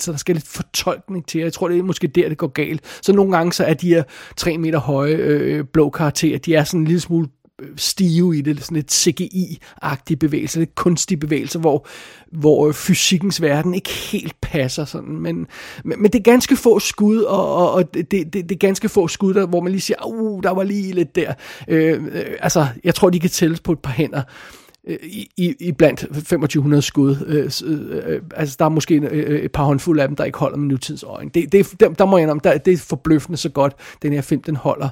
[0.00, 1.40] så der skal lidt fortolkning til.
[1.40, 2.98] Jeg tror, det er måske der, det går galt.
[3.02, 4.02] Så nogle gange så er de her
[4.36, 7.28] 3 meter høje øh, blå karakterer, de er sådan en lille smule
[7.76, 11.86] stive i det, sådan lidt CGI-agtige bevægelser, lidt kunstige bevægelser, hvor,
[12.32, 15.46] hvor øh, fysikkens verden ikke helt passer sådan, men,
[15.84, 18.88] men, men det er ganske få skud, og, og, og det, det, det er ganske
[18.88, 21.32] få skud, der, hvor man lige siger, uh, der var lige lidt der.
[21.68, 24.18] Øh, øh altså, jeg tror, de kan tælles på et par hænder.
[24.18, 27.16] Øh, Øh, i, i blandt 2500 skud.
[27.26, 30.38] Øh, øh, øh, altså, der er måske øh, et par håndfulde af dem, der ikke
[30.38, 31.30] holder med nutidens øjne.
[31.34, 34.20] Det, det, der, der må jeg indrømme, der, det er forbløffende så godt, den her
[34.20, 34.88] film, den holder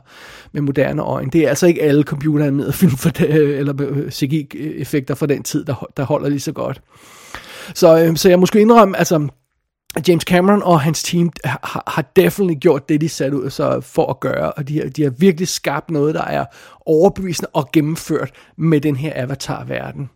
[0.53, 1.31] med moderne øjne.
[1.31, 3.75] Det er altså ikke alle computeranimerede film for det, øh, eller
[4.11, 6.81] CGI-effekter fra den tid, der, der holder lige så godt.
[7.75, 9.29] Så, øh, så jeg måske indrømme, altså,
[10.09, 14.07] James Cameron og hans team har, har definitely gjort det, de satte ud så for
[14.07, 16.45] at gøre, og de, de har virkelig skabt noget, der er
[16.87, 20.11] overbevisende og gennemført med den her avatar-verden.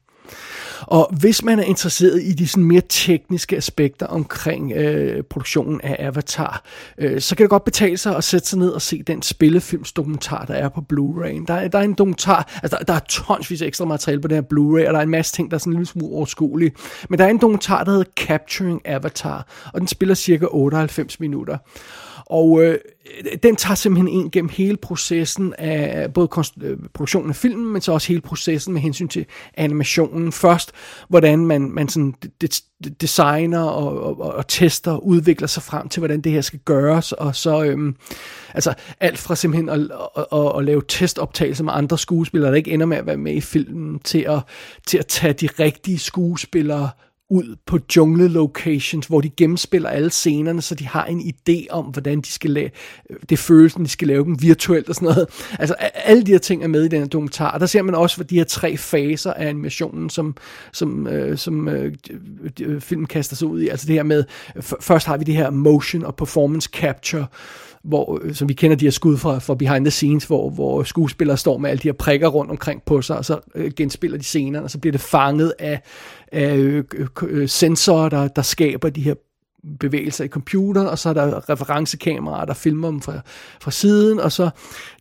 [0.87, 5.97] Og hvis man er interesseret i de sådan mere tekniske aspekter omkring øh, produktionen af
[5.99, 6.64] Avatar,
[6.99, 10.45] øh, så kan det godt betale sig at sætte sig ned og se den spillefilmsdokumentar,
[10.45, 11.45] der er på Blu-ray.
[11.47, 14.35] Der, der er en dokumentar, altså der, der er tonsvis af ekstra materiale på den
[14.35, 16.73] her Blu-ray, og der er en masse ting, der er sådan en lille smule overskuelige.
[17.09, 21.59] Men der er en dokumentar, der hedder Capturing Avatar, og den spiller cirka 98 minutter.
[22.33, 22.79] Og øh,
[23.42, 26.29] den tager simpelthen ind gennem hele processen af både
[26.62, 30.33] øh, produktionen af filmen, men så også hele processen med hensyn til animationen.
[30.33, 30.73] Først,
[31.09, 32.14] hvordan man, man sådan
[33.01, 37.12] designer og, og, og tester og udvikler sig frem til, hvordan det her skal gøres,
[37.12, 37.97] og så øhm,
[38.55, 39.81] altså alt fra simpelthen at,
[40.16, 43.35] at, at, at lave testoptagelser med andre skuespillere, der ikke ender med at være med
[43.35, 44.40] i filmen, til at,
[44.87, 46.90] til at tage de rigtige skuespillere
[47.33, 51.85] ud på jungle locations, hvor de gennemspiller alle scenerne, så de har en idé om,
[51.85, 52.71] hvordan de skal lave,
[53.29, 55.27] det følelsen, de skal lave dem virtuelt og sådan noget.
[55.59, 57.51] Altså, alle de her ting er med i den her dokumentar.
[57.51, 60.37] Og der ser man også, for de her tre faser af animationen, som,
[60.73, 61.92] som, øh, som øh,
[62.81, 63.68] filmen kaster sig ud i.
[63.68, 64.25] Altså det her med,
[64.81, 67.27] først har vi det her motion og performance capture,
[67.85, 70.83] hvor, øh, som vi kender de her skud fra, fra behind the scenes, hvor, hvor
[70.83, 74.18] skuespillere står med alle de her prikker rundt omkring på sig, og så øh, genspiller
[74.18, 75.81] de scenerne, og så bliver det fanget af,
[76.33, 79.14] af øh, øh, øh, sensorer, der, der skaber de her
[79.81, 83.21] bevægelser i computeren, og så er der referencekameraer, der filmer dem fra,
[83.61, 84.51] fra siden, og så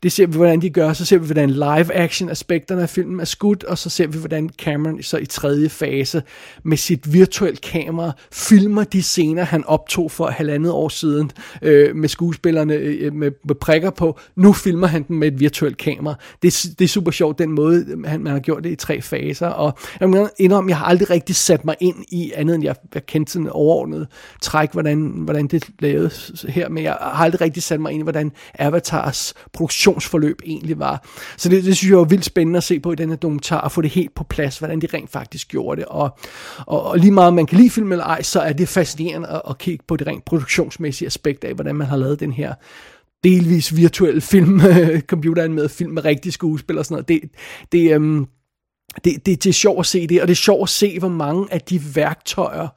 [0.04, 3.26] det ser vi, hvordan de gør, så ser vi, hvordan live-action aspekterne af filmen er
[3.26, 6.24] skudt, og så ser vi, hvordan Cameron så i tredje fase
[6.64, 12.10] med sit virtuelt kamera filmer de scener, han optog for halvandet år siden øh, med
[12.10, 14.20] skuespillerne øh, med, med prikker på.
[14.36, 16.16] Nu filmer han den med et virtuelt kamera.
[16.42, 19.02] Det, det er super sjovt, den måde, øh, han, man har gjort det i tre
[19.02, 22.64] faser, og jeg må indrømme, jeg har aldrig rigtig sat mig ind i andet, end
[22.64, 24.08] jeg, jeg kendte sådan overordnet
[24.42, 26.12] træk, hvordan, hvordan det lavede
[26.48, 30.80] her, men jeg har aldrig rigtig sat mig ind i, hvordan Avatars produktion produktionsforløb egentlig
[30.80, 31.06] var.
[31.38, 33.58] Så det, det synes jeg var vildt spændende at se på i den her dokumentar,
[33.58, 35.86] og få det helt på plads, hvordan de rent faktisk gjorde det.
[35.88, 36.18] Og,
[36.68, 39.42] og, og lige meget man kan lide film eller ej, så er det fascinerende at,
[39.50, 42.54] at kigge på det rent produktionsmæssige aspekt af, hvordan man har lavet den her
[43.24, 44.62] delvis virtuelle film,
[45.12, 47.08] computeren med film med rigtige skuespillere og sådan noget.
[47.08, 47.30] Det,
[47.72, 48.26] det, øhm,
[49.04, 51.10] det, det, det er sjovt at se det, og det er sjovt at se, hvor
[51.10, 52.68] mange af de værktøjer,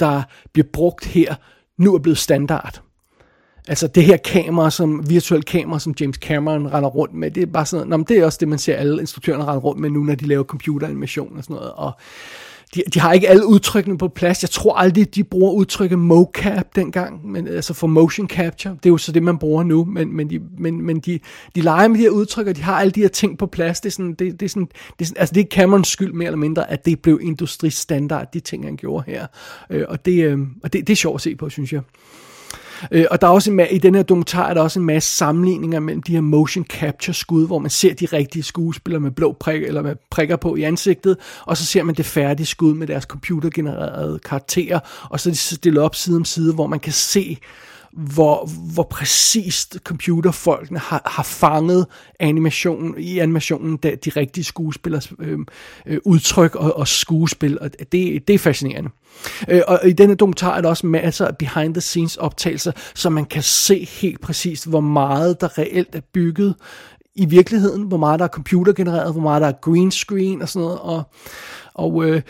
[0.00, 1.34] der bliver brugt her,
[1.78, 2.87] nu er blevet standard.
[3.68, 7.46] Altså det her kamera, som virtuel kamera, som James Cameron render rundt med, det er
[7.46, 10.04] bare sådan noget, det er også det, man ser alle instruktørerne rende rundt med nu,
[10.04, 11.72] når de laver computeranimation og sådan noget.
[11.72, 11.92] Og
[12.74, 14.42] de, de har ikke alle udtrykkene på plads.
[14.42, 18.74] Jeg tror aldrig, de bruger udtrykket mocap dengang, men, altså for motion capture.
[18.74, 21.20] Det er jo så det, man bruger nu, men, men, de, men, men de,
[21.54, 23.80] de leger med de her udtryk, og de har alle de her ting på plads.
[23.80, 26.12] Det er sådan, det, det er sådan, det er sådan, altså det er Camerons skyld
[26.12, 29.26] mere eller mindre, at det blev industristandard, de ting, han gjorde her.
[29.70, 31.80] Øh, og det, øh, og det, det er sjovt at se på, synes jeg.
[32.90, 35.16] Øh, og der er også en, i den her dokumentar er der også en masse
[35.16, 39.36] sammenligninger mellem de her motion capture skud, hvor man ser de rigtige skuespillere med blå
[39.40, 42.86] prik, eller med prikker på i ansigtet, og så ser man det færdige skud med
[42.86, 44.78] deres computergenererede karakterer,
[45.10, 47.38] og så er de stillet op side om side, hvor man kan se
[47.98, 51.86] hvor, hvor præcist computerfolkene har, har fanget
[52.20, 55.38] animationen, i animationen de, de rigtige skuespillers øh,
[55.86, 58.90] øh, udtryk og, og skuespil, og det, det er fascinerende.
[59.48, 63.10] Øh, og i denne dokumentar er der også masser af behind the scenes optagelser, så
[63.10, 66.54] man kan se helt præcist, hvor meget der reelt er bygget
[67.14, 70.64] i virkeligheden, hvor meget der er computergenereret, hvor meget der er green screen og sådan
[70.64, 71.02] noget, og,
[71.74, 72.22] og øh,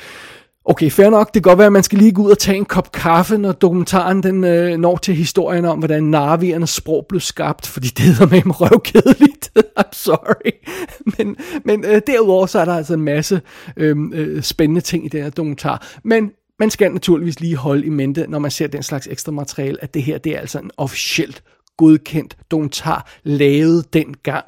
[0.71, 1.27] Okay, fair nok.
[1.27, 3.39] Det kan godt være, at man skal lige gå ud og tage en kop kaffe,
[3.39, 8.05] når dokumentaren den øh, når til historien om, hvordan narviernes sprog blev skabt, fordi det
[8.05, 9.51] hedder med en røvkedeligt.
[9.81, 10.51] I'm sorry.
[11.19, 13.41] Men, men øh, derudover så er der altså en masse
[13.77, 15.87] øh, øh, spændende ting i den her dokumentar.
[16.05, 19.79] Men man skal naturligvis lige holde i mente, når man ser den slags ekstra materiale,
[19.83, 21.43] at det her det er altså en officielt
[21.77, 24.45] godkendt dokumentar, lavet dengang.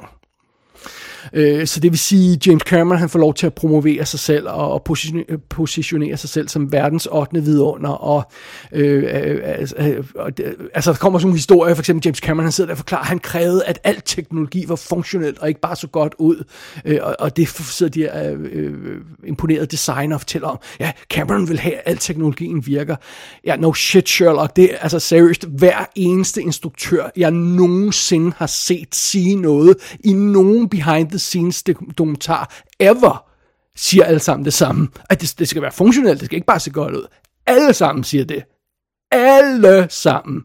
[1.33, 4.21] Øh, så det vil sige, at James Cameron han får lov til at promovere sig
[4.21, 4.85] selv og, og
[5.51, 7.45] positionere sig selv som verdens 8.
[7.45, 7.91] vidunder.
[7.91, 8.23] Og,
[8.73, 10.05] øh, øh, øh, øh
[10.75, 13.01] altså, der kommer sådan nogle historier, for eksempel James Cameron, han sidder der og forklarer,
[13.03, 16.45] at han krævede, at al teknologi var funktionelt og ikke bare så godt ud.
[16.85, 18.75] Øh, og, og det sidder de øh, øh,
[19.27, 22.97] imponerede designer og fortæller om, ja, Cameron vil have, at al teknologien virker.
[23.45, 24.57] Ja, no shit, Sherlock.
[24.57, 30.69] Det er altså seriøst hver eneste instruktør, jeg nogensinde har set sige noget i nogen
[30.69, 31.63] behind the scenes
[31.99, 33.31] dokumentar ever
[33.77, 34.89] siger alle sammen det samme.
[35.11, 37.07] At det, det skal være funktionelt, det skal ikke bare se godt ud.
[37.47, 38.45] Alle sammen siger det.
[39.13, 40.43] Alle sammen.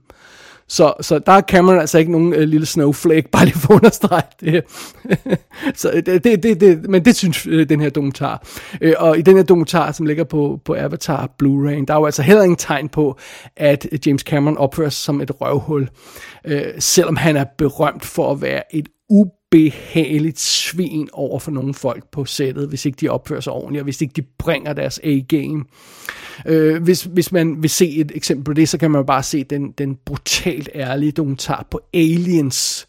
[0.67, 3.75] Så, så der er Cameron altså ikke nogen øh, lille snowflake, bare lige for at
[3.75, 4.63] understrege det.
[5.81, 8.47] så det, det, det, det, men det synes øh, den her dokumentar.
[8.81, 12.05] Øh, og i den her dokumentar, som ligger på, på Avatar Blu-ray, der er jo
[12.05, 13.17] altså heller ingen tegn på,
[13.57, 15.89] at øh, James Cameron opfører sig som et røvhul.
[16.45, 18.87] Øh, selvom han er berømt for at være et
[19.55, 23.83] ubehageligt svin over for nogle folk på sættet, hvis ikke de opfører sig ordentligt, og
[23.83, 25.63] hvis ikke de bringer deres A-game.
[26.45, 29.43] Øh, hvis, hvis man vil se et eksempel på det, så kan man bare se
[29.43, 32.87] den, den brutalt ærlige dokumentar på Aliens,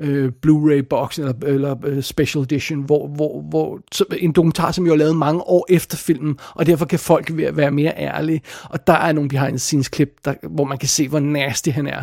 [0.00, 3.80] øh, Blu-ray-box eller, eller uh, special edition, hvor, hvor, hvor
[4.18, 7.70] en dokumentar, som jo er lavet mange år efter filmen, og derfor kan folk være
[7.70, 8.40] mere ærlige.
[8.64, 12.02] Og der er nogle behind-the-scenes klip, der, hvor man kan se, hvor nasty han er.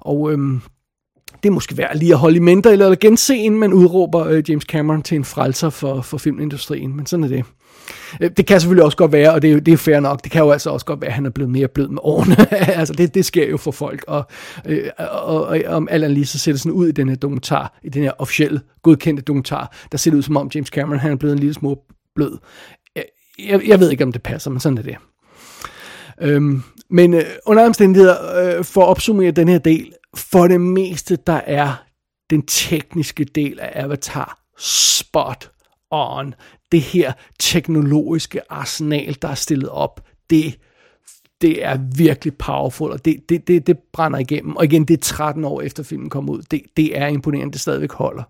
[0.00, 0.60] Og øhm,
[1.44, 4.42] det er måske værd lige at holde i mente, eller gense, inden man udråber øh,
[4.48, 7.44] James Cameron til en frelser for, for filmindustrien, men sådan er det.
[8.20, 10.32] Øh, det kan selvfølgelig også godt være, og det er, det er fair nok, det
[10.32, 12.52] kan jo altså også godt være, at han er blevet mere blød med årene.
[12.78, 14.26] altså det, det sker jo for folk, og,
[14.66, 17.16] øh, og, og om alt andet lige, så ser det sådan ud i den her
[17.16, 20.98] dokumentar, i den her officielle, godkendte dokumentar, der ser det ud som om James Cameron,
[20.98, 21.76] han er blevet en lille smule
[22.14, 22.38] blød.
[22.96, 23.04] Jeg,
[23.48, 24.96] jeg, jeg ved ikke, om det passer, men sådan er det.
[26.20, 28.16] Øhm, men øh, under omstændigheder,
[28.58, 31.84] øh, for at opsummere den her del, for det meste, der er
[32.30, 35.50] den tekniske del af Avatar spot
[35.90, 36.34] on.
[36.72, 40.00] Det her teknologiske arsenal, der er stillet op,
[40.30, 40.58] det,
[41.40, 44.56] det er virkelig powerful, og det, det, det, det brænder igennem.
[44.56, 46.42] Og igen, det er 13 år efter filmen kom ud.
[46.50, 48.22] Det, det er imponerende, det stadigvæk holder.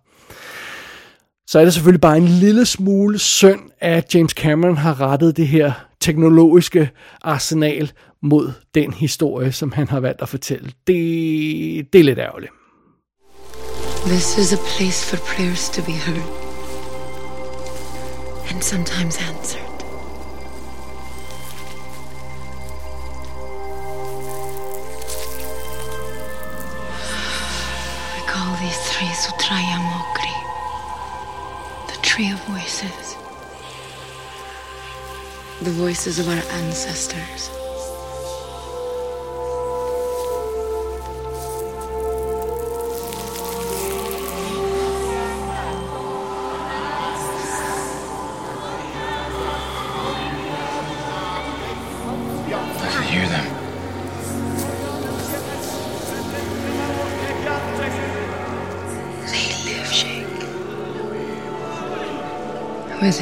[1.47, 5.49] Så er det selvfølgelig bare en lille smule synd, at James Cameron har rettet det
[5.49, 6.91] her teknologiske
[7.23, 7.93] arsenal
[8.25, 10.73] mod den historie, som han har valgt at fortælle.
[10.87, 12.53] Det, det er lidt ærgerligt.
[14.07, 16.29] This is a place for prayers to be heard
[18.51, 19.79] and sometimes answered.
[28.19, 30.37] I call these three Sutraya Mokri,
[31.89, 33.17] the tree of voices.
[35.63, 37.64] The voices of our ancestors.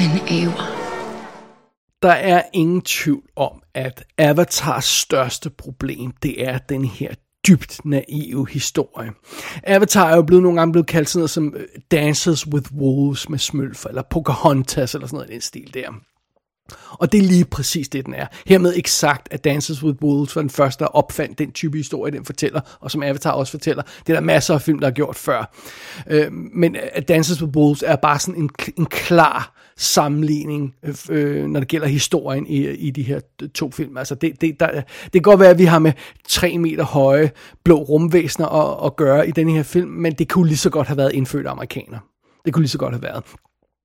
[0.02, 0.64] Within Awa.
[2.02, 7.14] Der er ingen tvivl om, at Avatars største problem, det er den her
[7.48, 9.10] dybt naive historie.
[9.64, 13.28] Avatar er jo blevet nogle gange blevet kaldt sådan noget som øh, Dances with Wolves
[13.28, 15.88] med smølfer, eller Pocahontas, eller sådan noget i den stil der.
[16.90, 18.26] Og det er lige præcis det, den er.
[18.46, 22.12] Hermed ikke sagt, at Dances with Wolves var den første, der opfandt den type historie,
[22.12, 23.82] den fortæller, og som Avatar også fortæller.
[23.82, 25.54] Det er der masser af film, der har gjort før.
[26.06, 30.94] Øh, men øh, at Dances with Wolves er bare sådan en, en klar sammenligning, øh,
[31.10, 33.20] øh, når det gælder historien i, i de her
[33.54, 33.96] to film.
[33.96, 34.70] Altså det, det, der,
[35.04, 35.92] det kan godt være, at vi har med
[36.28, 37.30] tre meter høje
[37.64, 40.86] blå rumvæsener at, at gøre i den her film, men det kunne lige så godt
[40.86, 41.98] have været indfødte amerikaner.
[42.44, 43.24] Det kunne lige så godt have været.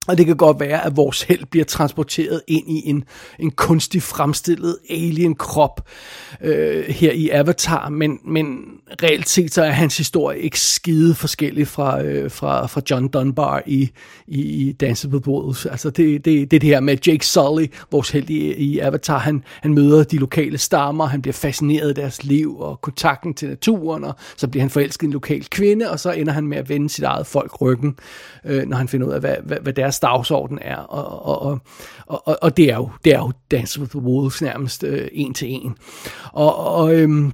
[0.08, 3.04] Og det kan godt være, at vores held bliver transporteret ind i en,
[3.40, 5.82] en kunstig fremstillet alien-krop
[6.42, 8.58] øh, her i Avatar, men, men
[9.04, 13.64] reelt set så er hans historie ikke skide forskellig fra, øh, fra, fra John Dunbar
[13.66, 13.90] i,
[14.28, 15.66] i, i Dance with Wolves.
[15.66, 19.44] Altså det, det, det, det her med Jake Sully, vores held i, i Avatar, han,
[19.62, 24.04] han møder de lokale stammer, han bliver fascineret af deres liv og kontakten til naturen,
[24.04, 26.70] og så bliver han forelsket i en lokal kvinde, og så ender han med at
[26.70, 27.96] vende sit eget folk ryggen,
[28.46, 30.76] øh, når han finder ud af, hvad, hvad, hvad deres dagsorden er.
[30.76, 31.60] Og, og,
[32.08, 35.08] og, og, og det er jo, det er jo Dance with the Wolves nærmest øh,
[35.12, 35.76] en til en.
[36.34, 37.32] Og, og øhm,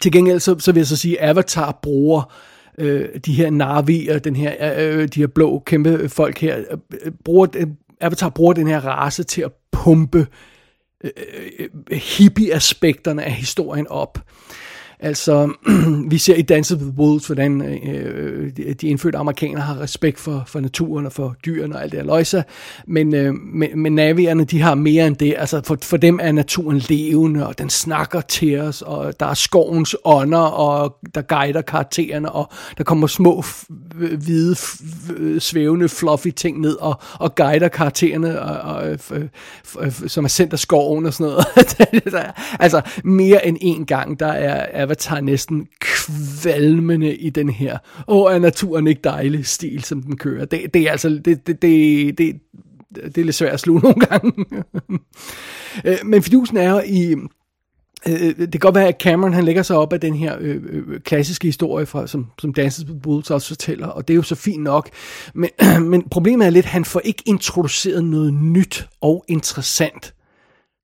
[0.00, 2.32] til gengæld så, så vil jeg så sige, at Avatar bruger
[2.78, 6.58] øh, de her Navi og den her, øh, øh, de her blå kæmpe folk her,
[6.58, 7.66] øh, øh, bruger, øh,
[8.00, 10.26] Avatar bruger den her race til at pumpe
[11.04, 11.10] øh,
[11.58, 14.18] øh hippie-aspekterne af historien op.
[15.02, 15.52] Altså,
[16.10, 20.44] vi ser i Dances with Wolves, hvordan øh, øh, de indfødte amerikanere har respekt for,
[20.46, 22.44] for naturen og for dyrene og alt det her løjse,
[22.86, 25.34] men, øh, men, men navierne, de har mere end det.
[25.38, 29.34] Altså, for, for dem er naturen levende, og den snakker til os, og der er
[29.34, 32.48] skovens ånder, og der guider karaktererne, og
[32.78, 33.44] der kommer små,
[34.18, 34.56] hvide,
[35.40, 38.98] svævende, fluffy ting ned, og, og guider karaktererne, og, og,
[39.74, 41.46] og, som er sendt af skoven og sådan noget.
[42.60, 47.78] altså, mere end en gang, der er, er Avatar næsten kvalmende i den her,
[48.08, 50.44] åh, er naturen ikke dejlig stil, som den kører.
[50.44, 52.40] Det, det er altså, det, det, det, det,
[52.94, 54.32] det er lidt svært at sluge nogle gange.
[55.84, 57.14] Øh, men fidusen er jo i,
[58.08, 60.62] øh, det kan godt være, at Cameron han lægger sig op af den her øh,
[60.64, 64.22] øh, klassiske historie, fra, som, som Dances with Bulls også fortæller, og det er jo
[64.22, 64.90] så fint nok.
[65.34, 65.50] Men,
[65.90, 70.14] men problemet er lidt, at han får ikke introduceret noget nyt og interessant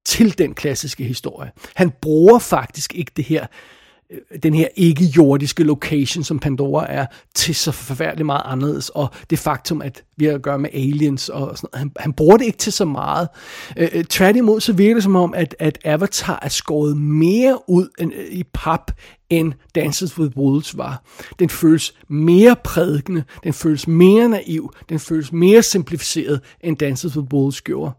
[0.07, 1.51] til den klassiske historie.
[1.75, 3.78] Han bruger faktisk ikke det her Øh,
[4.13, 9.39] Øh, den her ikke-jordiske location, som Pandora er, til så forfærdeligt meget anderledes, og det
[9.39, 12.45] faktum, at vi har at gøre med aliens, og sådan noget, han, han bruger det
[12.45, 13.29] ikke til så meget.
[13.77, 17.89] Øh, øh, tværtimod så virker det som om, at, at Avatar er skåret mere ud
[17.99, 18.91] end, øh, i pap,
[19.31, 21.03] end Dances with Wolves var.
[21.39, 27.33] Den føles mere prædikende, den føles mere naiv, den føles mere simplificeret, end Dances with
[27.33, 27.93] Wolves gjorde.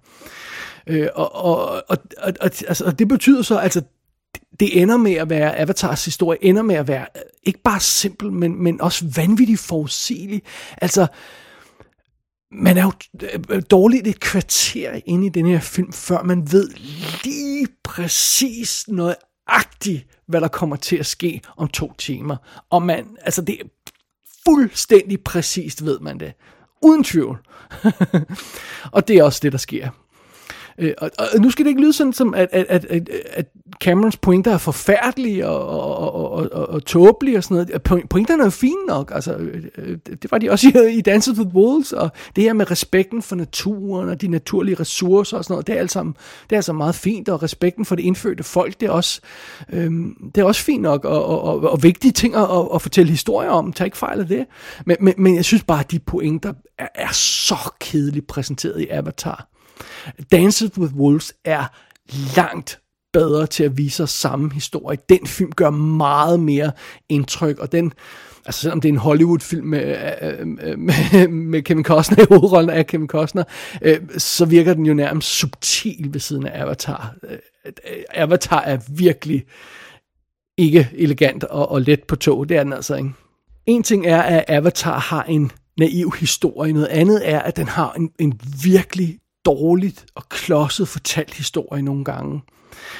[0.87, 3.81] Øh, og, og, og, og, og, altså, og det betyder så, altså
[4.59, 8.31] det ender med at være, Avatars historie ender med at være øh, ikke bare simpel,
[8.31, 10.41] men, men også vanvittigt forudsigelig.
[10.81, 11.07] Altså,
[12.51, 12.91] man er jo
[13.21, 16.69] øh, øh, dårligt et kvarter inde i den her film, før man ved
[17.23, 19.15] lige præcis noget
[19.47, 22.35] agtigt, hvad der kommer til at ske om to timer.
[22.69, 23.65] Og man, altså det er
[24.45, 26.33] fuldstændig præcist, ved man det.
[26.81, 27.37] Uden tvivl.
[28.95, 29.89] og det er også det, der sker.
[30.79, 33.45] Øh, og, og nu skal det ikke lyde sådan, som at, at, at, at
[33.83, 37.81] Camerons pointer er forfærdelige og, og, og, og, og tåbelige og sådan noget.
[38.09, 39.11] Pointerne er jo fine nok.
[39.15, 42.53] Altså, øh, øh, det var de også i, i Dances with Wolves, og det her
[42.53, 46.03] med respekten for naturen og de naturlige ressourcer og sådan noget, det er, altså,
[46.49, 49.21] det er altså meget fint, og respekten for det indfødte folk, det er også,
[49.73, 52.81] øhm, det er også fint nok, og, og, og, og vigtige ting at, at, at
[52.81, 53.73] fortælle historier om.
[53.73, 54.45] Tag ikke fejl af det.
[54.85, 58.87] Men, men, men jeg synes bare, at de pointer er, er så kedeligt præsenteret i
[58.89, 59.47] Avatar.
[60.31, 61.65] Dances with Wolves er
[62.35, 62.79] langt
[63.13, 64.97] bedre til at vise os samme historie.
[65.09, 66.71] Den film gør meget mere
[67.09, 67.93] indtryk, og den,
[68.45, 72.69] altså selvom det er en Hollywood-film med, øh, øh, med, med Kevin Costner i hovedrollen
[72.69, 73.43] af Kevin Costner,
[73.81, 77.15] øh, så virker den jo nærmest subtil ved siden af Avatar.
[77.29, 77.37] Øh,
[78.13, 79.45] Avatar er virkelig
[80.57, 83.11] ikke elegant og, og let på tog, det er den altså ikke.
[83.65, 87.93] En ting er, at Avatar har en naiv historie, noget andet er, at den har
[87.93, 89.19] en, en virkelig
[89.49, 92.41] dårligt og klodset fortalt historie nogle gange.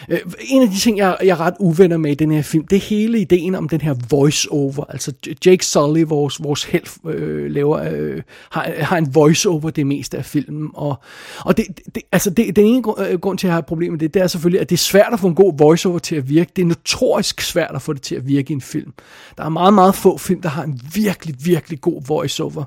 [0.09, 2.67] Øh, en af de ting, jeg, jeg er ret uvenner med i den her film,
[2.67, 4.83] det er hele ideen om den her voice-over.
[4.89, 5.13] Altså
[5.45, 8.21] Jake Sully, vores, vores held, øh, laver, øh,
[8.51, 10.69] har, har en voice-over det meste af filmen.
[10.73, 10.95] Og,
[11.39, 11.65] og det,
[11.95, 13.99] det, altså det, den ene grund, øh, grund til, at jeg har et problem med
[13.99, 16.29] det, det er selvfølgelig, at det er svært at få en god voice-over til at
[16.29, 16.51] virke.
[16.55, 18.93] Det er notorisk svært at få det til at virke i en film.
[19.37, 22.63] Der er meget, meget få film, der har en virkelig, virkelig god voice-over.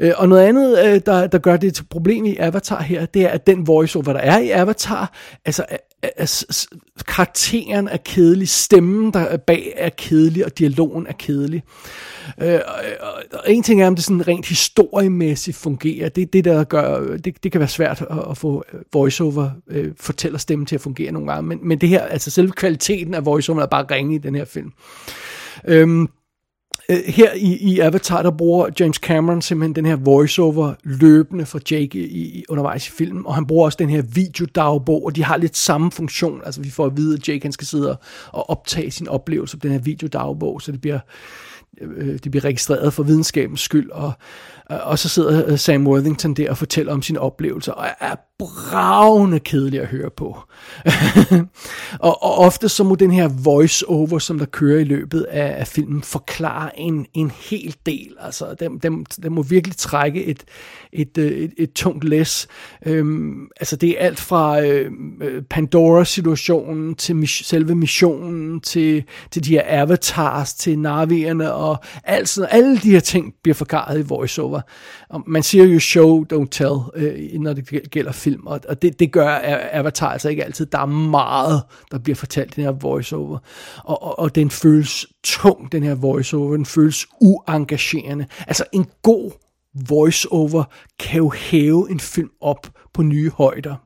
[0.00, 3.22] Øh, og noget andet, øh, der, der gør det til problem i Avatar her, det
[3.22, 5.12] er, at den voice-over, der er i Avatar,
[5.44, 5.64] altså
[7.06, 11.62] karakteren er kedelig, stemmen der er bag er kedelig, og dialogen er kedelig.
[12.42, 12.60] Øh,
[13.00, 16.08] og, og en ting er, om det sådan rent historiemæssigt fungerer.
[16.08, 20.38] Det, det der gør, det, det kan være svært at, at få voiceover øh, fortæller
[20.38, 21.48] stemmen til at fungere nogle gange.
[21.48, 24.44] Men, men det her, altså selve kvaliteten af voiceover er bare ringe i den her
[24.44, 24.72] film.
[25.68, 26.08] Øh,
[26.88, 31.60] Øh, her i, i Avatar, der bruger James Cameron simpelthen den her voiceover løbende for
[31.70, 35.24] Jake i, i, undervejs i filmen, og han bruger også den her videodagbog, og de
[35.24, 36.40] har lidt samme funktion.
[36.44, 37.96] Altså vi får at vide, at Jake han skal sidde
[38.32, 40.98] og optage sin oplevelse på den her videodagbog, så det bliver,
[41.80, 44.12] øh, det bliver registreret for videnskabens skyld, og,
[44.66, 48.14] og så sidder Sam Worthington der og fortæller om sin oplevelse, og er
[48.44, 50.38] bravende kedelig at høre på.
[52.08, 55.66] og, og ofte så må den her voice-over, som der kører i løbet af, af
[55.66, 58.16] filmen, forklare en, en hel del.
[58.20, 60.44] Altså, den, den, den må virkelig trække et,
[60.92, 62.48] et, øh, et, et tungt læs.
[62.86, 64.90] Øhm, altså, det er alt fra øh,
[65.22, 72.28] øh, Pandora-situationen til mis- selve missionen, til, til de her avatars, til navierne, og alt
[72.28, 74.60] sådan, alle de her ting bliver forklaret i voice-over.
[75.14, 79.00] Og man siger jo show, don't tell, øh, når det gælder film, og, og det,
[79.00, 79.40] det gør
[79.72, 80.66] Avatar altså ikke altid.
[80.66, 83.38] Der er meget, der bliver fortalt i den her voiceover,
[83.84, 88.26] og, og, og den føles tung, den her voiceover, den føles uengagerende.
[88.46, 89.30] Altså en god
[89.88, 90.64] voiceover
[90.98, 93.76] kan jo hæve en film op på nye højder.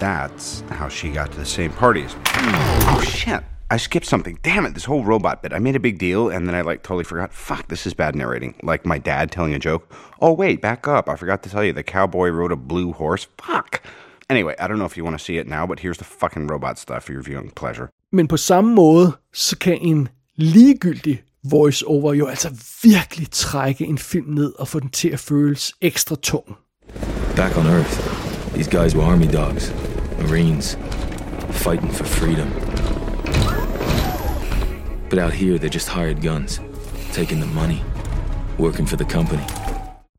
[0.00, 2.16] That's how she got to the same parties.
[2.96, 3.55] Oh shit.
[3.68, 4.38] I skipped something.
[4.42, 5.52] Damn it, this whole robot bit.
[5.52, 7.32] I made a big deal and then I like totally forgot.
[7.32, 8.54] Fuck, this is bad narrating.
[8.62, 9.92] Like my dad telling a joke.
[10.20, 11.08] Oh, wait, back up.
[11.08, 13.26] I forgot to tell you the cowboy rode a blue horse.
[13.38, 13.82] Fuck.
[14.30, 16.46] Anyway, I don't know if you want to see it now, but here's the fucking
[16.46, 17.88] robot stuff for your viewing pleasure.
[18.12, 22.50] Men på samme måde, så kan en ligegyldig voice-over jo altså
[22.82, 26.56] virkelig trække en film ned og få den til at føles ekstra tung.
[27.36, 28.00] Back on Earth,
[28.54, 29.74] these guys were army dogs,
[30.18, 30.78] marines,
[31.50, 32.48] fighting for freedom.
[35.10, 36.60] But out here, they're just hired guns,
[37.12, 37.82] taking the money,
[38.58, 39.42] working for the company.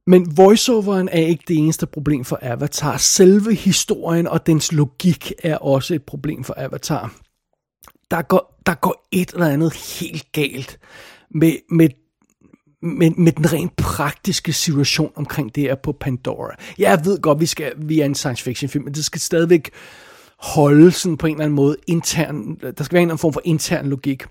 [0.08, 2.98] Men voiceoveren er ikke det eneste problem for Avatar.
[2.98, 7.16] Selve historien og dens logik er også et problem for Avatar.
[8.12, 10.80] Der går, der går et eller andet helt galt
[11.32, 11.90] med, med
[12.82, 16.56] med, med den rent praktiske situation omkring det her på Pandora.
[16.78, 19.70] Jeg ved godt, vi skal vi er en science fiction film, men det skal stadigvæk
[20.40, 23.34] holde sådan på en eller anden måde intern, der skal være en eller anden form
[23.34, 24.24] for intern logik.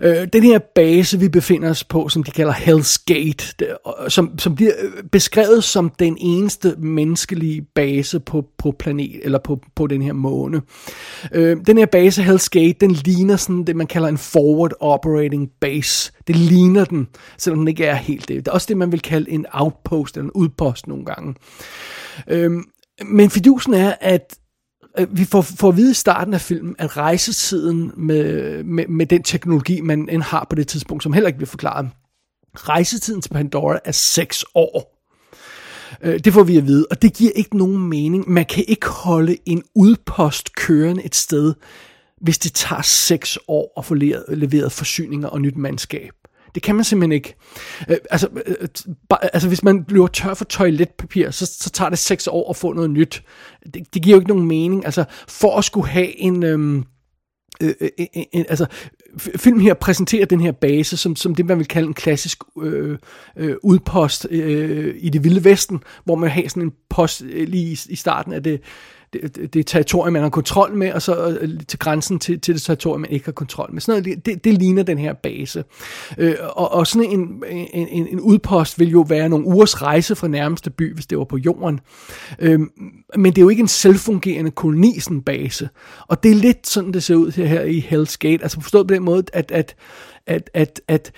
[0.00, 3.76] Øh, den her base, vi befinder os på, som de kalder Hell's Gate, der,
[4.08, 9.60] som, som bliver øh, beskrevet som den eneste menneskelige base på, på planet, eller på,
[9.74, 10.62] på den her måne.
[11.32, 15.50] Øh, den her base, Hell's Gate, den ligner sådan det, man kalder en forward operating
[15.60, 16.12] base.
[16.26, 17.08] Det ligner den,
[17.38, 18.36] selvom den ikke er helt det.
[18.36, 21.34] Det er også det, man vil kalde en outpost, eller en udpost nogle gange.
[22.28, 22.50] Øh,
[23.04, 24.36] men fidusen er, at
[24.98, 29.06] Øh, vi får, får at vide i starten af filmen, at rejsetiden med, med, med
[29.06, 31.88] den teknologi, man end har på det tidspunkt, som heller ikke bliver forklaret,
[32.54, 34.96] rejsetiden til Pandora er 6 år.
[36.02, 38.30] Øh, det får vi at vide, og det giver ikke nogen mening.
[38.30, 41.54] Man kan ikke holde en udpost kørende et sted,
[42.20, 46.12] hvis det tager 6 år at få leveret forsyninger og nyt mandskab.
[46.56, 47.34] Det kan man simpelthen ikke.
[47.88, 48.68] Øh, altså, øh,
[49.08, 52.56] bare, altså, hvis man bliver tør for toiletpapir, så, så tager det seks år at
[52.56, 53.22] få noget nyt.
[53.74, 54.84] Det, det giver jo ikke nogen mening.
[54.84, 56.42] Altså, for at skulle have en...
[56.42, 56.84] Øhm,
[57.62, 58.66] øh, øh, øh, øh, altså,
[59.18, 62.98] filmen her præsenterer den her base som, som det, man vil kalde en klassisk øh,
[63.36, 67.66] øh, udpost øh, i det vilde vesten, hvor man har sådan en post øh, lige
[67.72, 68.60] i, i starten af det,
[69.22, 72.62] det, det territorium, man har kontrol med, og så øh, til grænsen til, til det
[72.62, 73.80] territorium, man ikke har kontrol med.
[73.80, 75.64] Sådan noget, det, det ligner den her base.
[76.18, 80.16] Øh, og, og sådan en, en, en, en udpost vil jo være nogle ugers rejse
[80.16, 81.80] fra nærmeste by, hvis det var på jorden.
[82.38, 82.60] Øh,
[83.16, 85.68] men det er jo ikke en selvfungerende koloni, sådan base.
[86.08, 88.42] Og det er lidt sådan, det ser ud her, her i Hell's Gate.
[88.42, 89.74] Altså forstået på den måde, at, at
[90.26, 91.12] at, at, at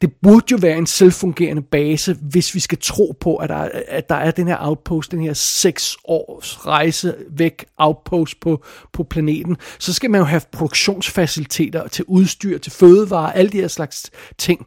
[0.00, 4.08] det burde jo være en selvfungerende base, hvis vi skal tro på, at der, at
[4.08, 9.56] der er den her outpost, den her seks års rejse væk outpost på, på planeten.
[9.78, 14.66] Så skal man jo have produktionsfaciliteter til udstyr, til fødevarer, alle de her slags ting.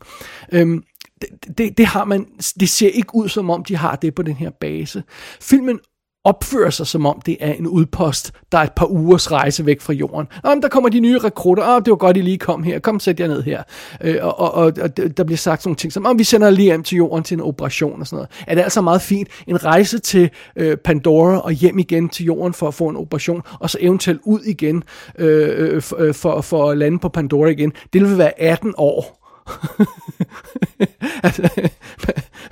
[0.52, 0.84] Øhm,
[1.22, 2.26] det, det, det har man,
[2.60, 5.04] det ser ikke ud som om, de har det på den her base.
[5.42, 5.80] Filmen
[6.24, 9.82] opfører sig som om det er en udpost, der er et par ugers rejse væk
[9.82, 10.28] fra jorden.
[10.44, 13.00] Om der kommer de nye rekrutter, ah, det var godt, I lige kom her, kom
[13.00, 13.64] sæt jer ned her.
[14.02, 16.50] Øh, og, og, og, og, der bliver sagt sådan nogle ting som, om vi sender
[16.50, 18.30] lige hjem til jorden til en operation og sådan noget.
[18.48, 22.54] Er det altså meget fint, en rejse til øh, Pandora og hjem igen til jorden
[22.54, 24.84] for at få en operation, og så eventuelt ud igen
[25.18, 27.74] øh, øh for, øh, for, for at lande på Pandora igen.
[27.94, 29.21] Det vil være 18 år.
[31.24, 31.50] altså,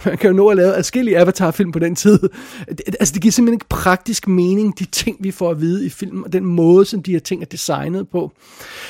[0.06, 2.20] man kan jo nå at lave adskillige Avatar-film på den tid.
[3.00, 6.24] Altså, det giver simpelthen ikke praktisk mening, de ting, vi får at vide i filmen,
[6.24, 8.32] og den måde, som de her ting er designet på.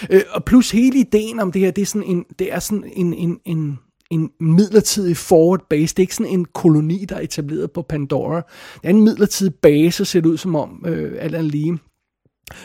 [0.10, 2.84] Øh, og plus hele ideen om det her, det er sådan en, det er sådan
[2.96, 3.80] en, en, en
[4.12, 5.96] en midlertidig forward base.
[5.96, 8.36] Det er ikke sådan en koloni, der er etableret på Pandora.
[8.36, 11.80] Det er en midlertidig base, ser det ud som om, øh, alt andet lige.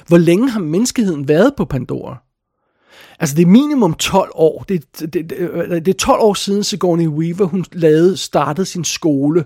[0.08, 2.22] Hvor længe har menneskeheden været på Pandora?
[3.24, 4.64] Altså det er minimum 12 år.
[4.68, 8.84] Det, det, det, det øh, er 12 år siden Sigourney Weaver, hun lavede, startede sin
[8.84, 9.44] skole.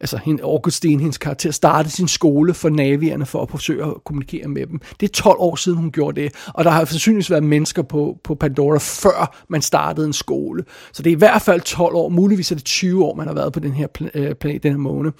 [0.00, 4.48] Altså hende, Augustine, hendes karakter, startede sin skole for navierne for at forsøge at kommunikere
[4.48, 4.80] med dem.
[5.00, 6.34] Det er 12 år siden, hun gjorde det.
[6.54, 10.64] Og der har sandsynligvis været mennesker på, på Pandora, før man startede en skole.
[10.92, 12.08] Så det er i hvert fald 12 år.
[12.08, 14.78] Muligvis er det 20 år, man har været på den her øh, planet, den her
[14.78, 15.12] måne.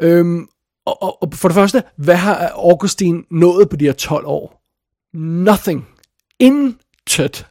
[0.00, 0.46] Øhm,
[0.86, 4.62] og, og, og for det første, hvad har Augustine nået på de her 12 år?
[5.14, 5.86] Nothing.
[6.40, 6.76] Ingen
[7.08, 7.46] tødt.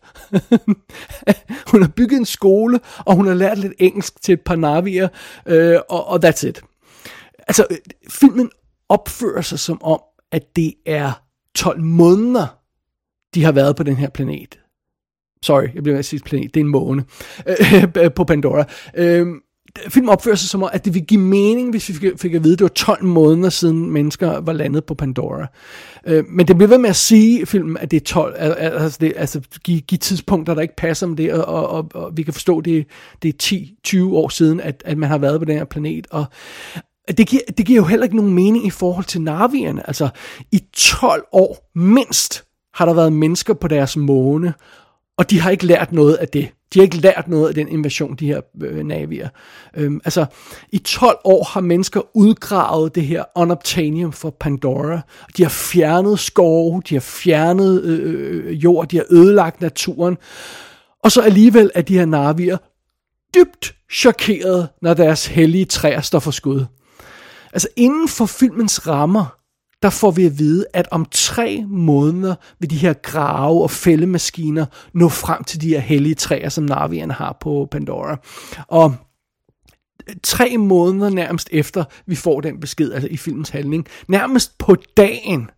[1.72, 5.08] hun har bygget en skole, og hun har lært lidt engelsk til et par navier,
[5.46, 6.62] øh, og, og that's it.
[7.48, 7.68] Altså,
[8.10, 8.50] filmen
[8.90, 10.02] opfører sig som om,
[10.32, 11.24] at det er
[11.56, 12.48] 12 måneder,
[13.34, 14.60] de har været på den her planet.
[15.42, 17.06] Sorry, jeg bliver ved at sige planet, det er en måne
[17.48, 18.66] øh, på Pandora.
[18.96, 19.28] Øh,
[19.90, 22.44] film opfører sig som om, at det vil give mening, hvis vi fik, fik at
[22.44, 25.48] vide, at det var 12 måneder siden mennesker var landet på Pandora.
[26.08, 28.98] Øh, men det bliver ved med at sige i filmen, at det er 12, altså,
[29.02, 32.24] det, altså give, give tidspunkter, der ikke passer med det, og, og, og, og vi
[32.24, 32.86] kan forstå, at det,
[33.24, 33.58] det er
[33.88, 36.26] 10-20 år siden, at, at man har været på den her planet, og
[37.18, 39.88] det giver, det giver jo heller ikke nogen mening i forhold til Navierne.
[39.88, 40.10] Altså,
[40.52, 44.54] i 12 år mindst har der været mennesker på deres måne,
[45.18, 46.50] og de har ikke lært noget af det.
[46.74, 49.30] De har ikke lært noget af den invasion, de her øh, navier.
[49.76, 50.26] Øhm, altså,
[50.72, 55.02] i 12 år har mennesker udgravet det her unobtainium for Pandora.
[55.38, 60.18] De har fjernet skove, de har fjernet øh, øh, jord, de har ødelagt naturen.
[61.04, 62.58] Og så alligevel er de her navier
[63.36, 66.66] dybt chokeret, når deres hellige træer står for skud.
[67.54, 69.38] Altså inden for filmens rammer,
[69.82, 74.66] der får vi at vide, at om tre måneder vil de her grave- og fældemaskiner
[74.94, 78.18] nå frem til de her hellige træer, som Navian har på Pandora.
[78.68, 78.96] Og
[80.24, 85.50] tre måneder nærmest efter, vi får den besked, altså i filmens handling, nærmest på dagen,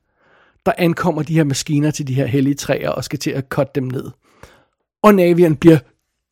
[0.65, 3.72] der ankommer de her maskiner til de her hellige træer og skal til at cutte
[3.76, 4.11] dem ned.
[5.03, 5.78] Og Navian bliver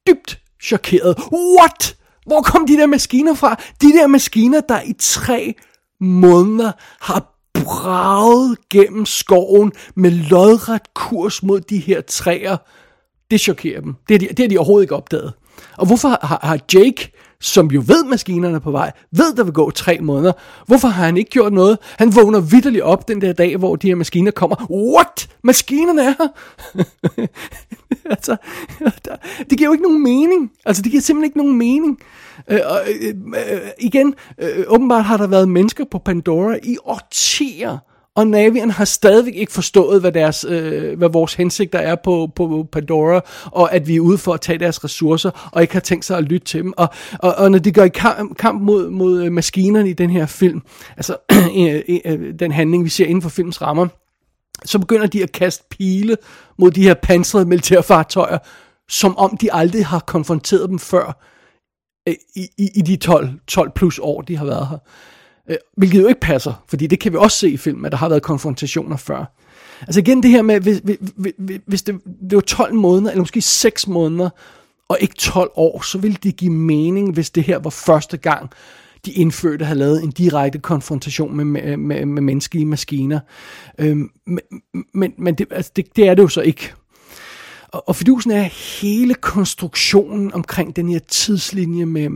[0.07, 1.17] dybt chokeret.
[1.59, 1.97] What?
[2.25, 3.61] Hvor kom de der maskiner fra?
[3.81, 5.55] De der maskiner, der i tre
[5.99, 7.36] måneder har
[7.67, 12.57] braget gennem skoven med lodret kurs mod de her træer.
[13.31, 13.95] Det chokerer dem.
[14.09, 15.33] Det har de, det har de overhovedet ikke opdaget.
[15.77, 17.11] Og hvorfor har, har Jake,
[17.41, 20.33] som jo ved maskinerne er på vej, ved der vil gå tre måneder,
[20.65, 21.77] hvorfor har han ikke gjort noget?
[21.97, 24.65] Han vågner vidderligt op den der dag, hvor de her maskiner kommer.
[24.69, 25.29] What?
[25.43, 26.27] Maskinerne er her?
[28.15, 28.35] altså,
[29.49, 30.51] det giver jo ikke nogen mening.
[30.65, 31.99] Altså, det giver simpelthen ikke nogen mening.
[32.47, 33.13] Øh, og, øh,
[33.53, 37.77] øh, igen, øh, åbenbart har der været mennesker på Pandora i årtier,
[38.17, 42.67] og Navian har stadigvæk ikke forstået, hvad, deres, øh, hvad vores hensigter er på, på
[42.71, 46.05] Pandora, og at vi er ude for at tage deres ressourcer, og ikke har tænkt
[46.05, 46.73] sig at lytte til dem.
[46.77, 50.09] Og, og, og når de går i kamp, kamp mod, mod øh, maskinerne i den
[50.09, 50.61] her film,
[50.97, 51.17] altså
[51.57, 53.87] øh, øh, den handling, vi ser inden for films rammer,
[54.65, 56.17] så begynder de at kaste pile
[56.57, 58.37] mod de her pansrede militærfartøjer,
[58.89, 61.23] som om de aldrig har konfronteret dem før
[62.07, 64.77] øh, i, i, i de 12, 12 plus år, de har været her.
[65.49, 67.97] Øh, hvilket jo ikke passer, fordi det kan vi også se i film, at der
[67.97, 69.33] har været konfrontationer før.
[69.81, 71.95] Altså igen det her med, hvis, hvis, hvis det,
[72.29, 74.29] det var 12 måneder, eller måske 6 måneder,
[74.89, 78.49] og ikke 12 år, så ville det give mening, hvis det her var første gang,
[79.07, 83.19] de indfødte havde lavet en direkte konfrontation med, med, med, med menneskelige maskiner.
[83.79, 84.39] Øhm, men
[84.93, 86.73] men, men det, altså det, det er det jo så ikke.
[87.67, 88.41] Og, og fidusen er
[88.81, 92.09] hele konstruktionen omkring den her tidslinje med,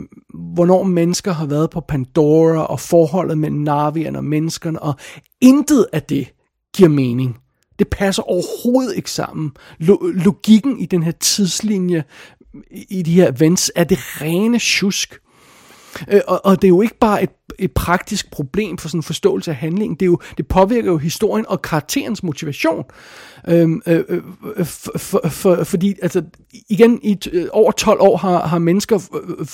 [0.54, 4.94] hvornår mennesker har været på Pandora, og forholdet mellem Navierne og menneskerne, og
[5.42, 6.34] intet af det
[6.76, 7.38] giver mening.
[7.80, 9.52] Det passer overhovedet ikke sammen.
[10.14, 12.04] Logikken i den her tidslinje,
[12.90, 15.20] i de her events, er det rene tjusk.
[16.08, 17.30] Øh, og, og det er jo ikke bare et,
[17.60, 20.98] et praktisk problem for sådan en forståelse af handlingen, det, er jo, det påvirker jo
[20.98, 22.86] historien og karakterens motivation.
[23.48, 26.24] Øhm, øh, øh, for, for, for, fordi, altså,
[26.70, 29.00] igen, i øh, over 12 år har, har mennesker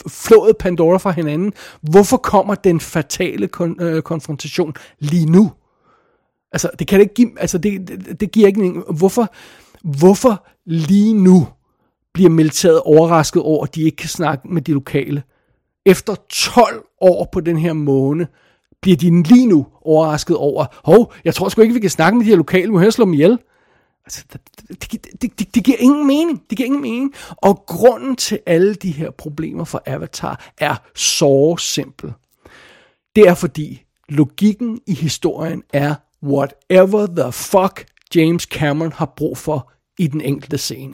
[0.07, 1.53] flået Pandora fra hinanden.
[1.81, 5.51] Hvorfor kommer den fatale kon, øh, konfrontation lige nu?
[6.51, 9.33] Altså, det kan det ikke give, altså, det, det, det giver ikke en, hvorfor,
[9.83, 11.47] hvorfor lige nu
[12.13, 15.23] bliver militæret overrasket over, at de ikke kan snakke med de lokale?
[15.87, 18.27] Efter 12 år på den her måne,
[18.81, 22.25] bliver de lige nu overrasket over, hov, jeg tror sgu ikke, vi kan snakke med
[22.25, 23.39] de her lokale, må jeg slå dem ihjel.
[24.05, 24.41] Altså, det,
[24.91, 26.43] det, det, det, det giver ingen mening.
[26.49, 27.13] Det giver ingen mening.
[27.37, 32.13] Og grunden til alle de her problemer for Avatar er så simpel.
[33.15, 37.85] Det er fordi logikken i historien er whatever the fuck
[38.15, 40.93] James Cameron har brug for i den enkelte scene.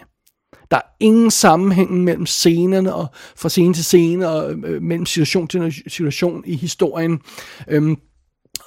[0.73, 5.47] Der er ingen sammenhæng mellem scenerne og fra scene til scene og øh, mellem situation
[5.47, 7.19] til situation i historien.
[7.67, 7.95] Øhm,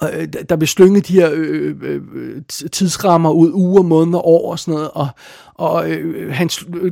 [0.03, 2.41] øh, der bliver slynget de her øh, øh, øh
[2.71, 5.07] tidsrammer ud, uger, måneder, år og sådan noget, og,
[5.53, 6.49] og øh, han,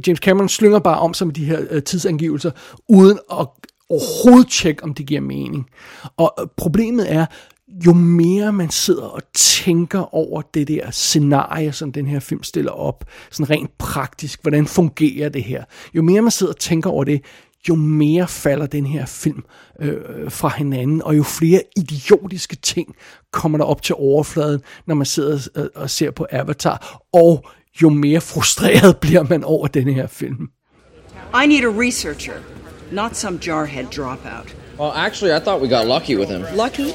[0.08, 2.52] James Cameron slynger bare om sig med de her øh, tidsangivelser,
[2.90, 3.48] uden at
[3.90, 5.66] overhovedet tjekke, om det giver mening.
[6.18, 7.26] Og øh, problemet er,
[7.68, 12.72] jo mere man sidder og tænker over det der scenarie, som den her film stiller
[12.72, 15.64] op, sådan rent praktisk, hvordan fungerer det her,
[15.94, 17.22] jo mere man sidder og tænker over det,
[17.70, 19.44] jo mere falder den her film
[19.82, 22.96] øh, fra hinanden, og jo flere idiotiske ting
[23.32, 27.46] kommer der op til overfladen, når man sidder og, og ser på Avatar, og
[27.82, 30.50] jo mere frustreret bliver man over den her film.
[31.44, 32.36] I need a researcher,
[32.92, 34.65] not some jarhead dropout.
[34.78, 36.44] Well, actually, I thought we got lucky with him.
[36.56, 36.94] Lucky?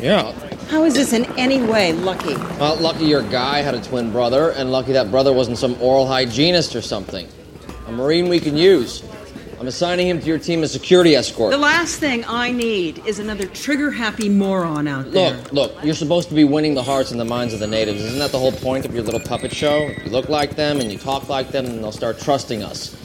[0.00, 0.32] Yeah.
[0.68, 2.34] How is this in any way lucky?
[2.58, 6.06] Well, lucky your guy had a twin brother, and lucky that brother wasn't some oral
[6.06, 7.28] hygienist or something.
[7.86, 9.04] A Marine we can use.
[9.60, 11.52] I'm assigning him to your team as security escort.
[11.52, 15.36] The last thing I need is another trigger happy moron out there.
[15.36, 18.00] Look, look, you're supposed to be winning the hearts and the minds of the natives.
[18.00, 19.88] Isn't that the whole point of your little puppet show?
[20.02, 22.96] You look like them and you talk like them, and they'll start trusting us.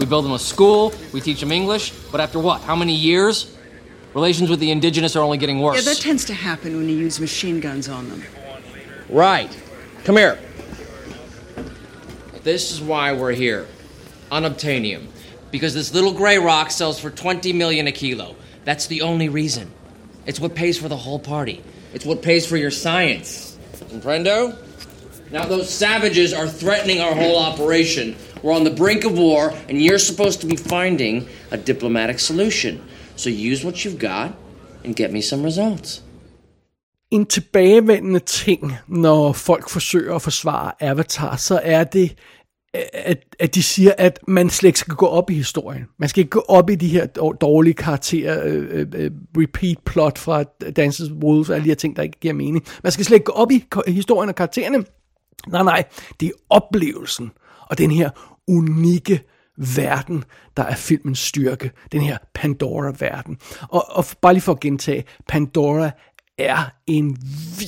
[0.00, 2.60] We build them a school, we teach them English, but after what?
[2.62, 3.56] How many years?
[4.14, 5.76] Relations with the indigenous are only getting worse.
[5.84, 8.24] Yeah, that tends to happen when you use machine guns on them.
[9.08, 9.56] Right.
[10.04, 10.38] Come here.
[12.42, 13.66] This is why we're here.
[14.32, 15.06] Unobtainium.
[15.50, 18.34] Because this little gray rock sells for 20 million a kilo.
[18.64, 19.70] That's the only reason.
[20.26, 21.62] It's what pays for the whole party.
[21.92, 23.58] It's what pays for your science.
[23.74, 24.56] Comprendo?
[25.30, 28.16] Now, those savages are threatening our whole operation.
[28.42, 32.84] We're on the brink of war, and you're supposed to be finding a diplomatic solution.
[33.20, 34.30] So use what you've got
[34.84, 36.04] and get me some results.
[37.10, 42.16] En tilbagevendende ting, når folk forsøger at forsvare Avatar, så er det,
[42.92, 45.84] at, at de siger, at man slet ikke skal gå op i historien.
[45.98, 47.06] Man skal ikke gå op i de her
[47.40, 50.44] dårlige karakterer, øh, øh, øh, repeat plot fra
[50.76, 52.64] Dances Wolves og alle de her ting, der ikke giver mening.
[52.82, 54.84] Man skal slet ikke gå op i historien og karaktererne.
[55.48, 55.84] Nej, nej,
[56.20, 57.30] det er oplevelsen
[57.70, 58.10] og den her
[58.48, 59.20] unikke
[59.76, 60.24] verden,
[60.56, 61.70] der er filmens styrke.
[61.92, 63.38] Den her Pandora-verden.
[63.68, 65.90] Og, og bare lige for at gentage, Pandora
[66.38, 67.16] er en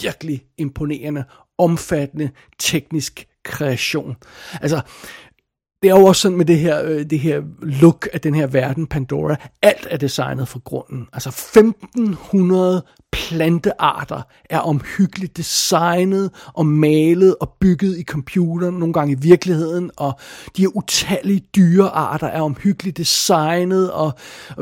[0.03, 1.25] virkelig imponerende,
[1.59, 4.17] omfattende teknisk kreation.
[4.61, 4.81] Altså,
[5.83, 8.47] det er jo også sådan med det her, øh, det her look af den her
[8.47, 9.37] verden, Pandora.
[9.63, 11.09] Alt er designet fra grunden.
[11.13, 19.17] Altså 1500 plantearter er omhyggeligt designet og malet og bygget i computeren, nogle gange i
[19.21, 20.13] virkeligheden, og
[20.57, 24.13] de her utallige dyrearter er omhyggeligt designet, og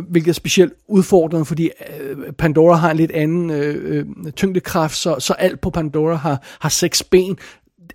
[0.09, 5.17] hvilket er specielt udfordrende, fordi øh, Pandora har en lidt anden øh, øh, tyngdekraft, så,
[5.19, 7.39] så alt på Pandora har, har seks ben,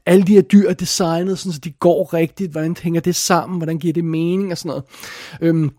[0.05, 3.57] alle de her dyr er designet, sådan, så de går rigtigt, hvordan hænger det sammen,
[3.57, 4.83] hvordan giver det mening og sådan noget.
[5.41, 5.71] Øhm,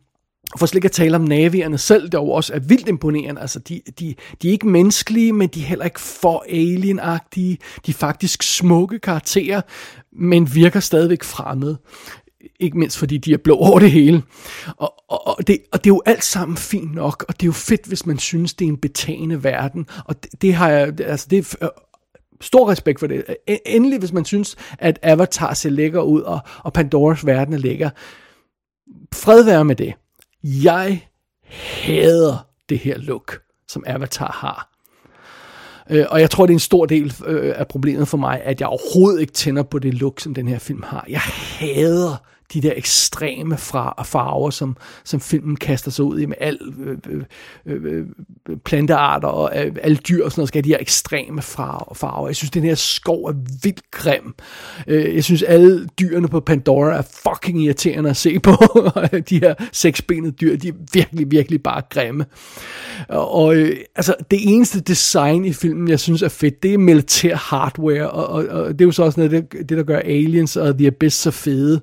[0.58, 3.40] for slet ikke at tale om navierne selv, der jo også er vildt imponerende.
[3.40, 7.58] Altså, de, de, de er ikke menneskelige, men de er heller ikke for alienagtige.
[7.86, 9.60] De er faktisk smukke karakterer,
[10.12, 11.78] men virker stadigvæk fremmede.
[12.60, 14.22] Ikke mindst fordi de er blå over det hele.
[14.76, 17.46] Og, og, og, det, og det er jo alt sammen fint nok, og det er
[17.46, 19.86] jo fedt, hvis man synes, det er en betagende verden.
[20.04, 21.68] Og det, det har jeg, altså det er
[22.40, 23.24] stor respekt for det.
[23.66, 27.90] Endelig, hvis man synes, at Avatar ser lækker ud, og, og Pandoras verden er lækker.
[29.14, 29.94] Fred være med det.
[30.42, 31.08] Jeg
[31.50, 34.72] hader det her look, som Avatar har.
[35.90, 38.60] Øh, og jeg tror, det er en stor del øh, af problemet for mig, at
[38.60, 41.06] jeg overhovedet ikke tænder på det look, som den her film har.
[41.08, 42.16] Jeg hader
[42.54, 46.98] de der ekstreme fra farver, som, som filmen kaster sig ud i med al øh,
[47.08, 47.22] øh,
[47.66, 48.06] øh, øh
[48.64, 52.26] plantearter og øh, alle dyr og sådan noget, skal have de her ekstreme farver.
[52.26, 53.32] Jeg synes, den her skov er
[53.62, 54.34] vildt grim.
[54.86, 58.52] Øh, jeg synes, alle dyrene på Pandora er fucking irriterende at se på.
[59.30, 62.26] de her seksbenede dyr, de er virkelig, virkelig bare grimme.
[63.08, 66.78] Og, og øh, altså, det eneste design i filmen, jeg synes er fedt, det er
[66.78, 69.98] militær hardware, og, og, og det er jo så også noget, det, det der gør
[69.98, 71.80] Aliens og The Abyss så fede.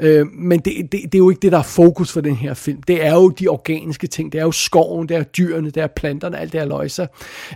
[0.00, 2.54] Øh, men det, det, det er jo ikke det, der er fokus for den her
[2.54, 2.82] film.
[2.82, 5.86] Det er jo de organiske ting, det er jo skoven, det er dyrene, det er
[5.86, 7.06] planterne, alt det her løjser.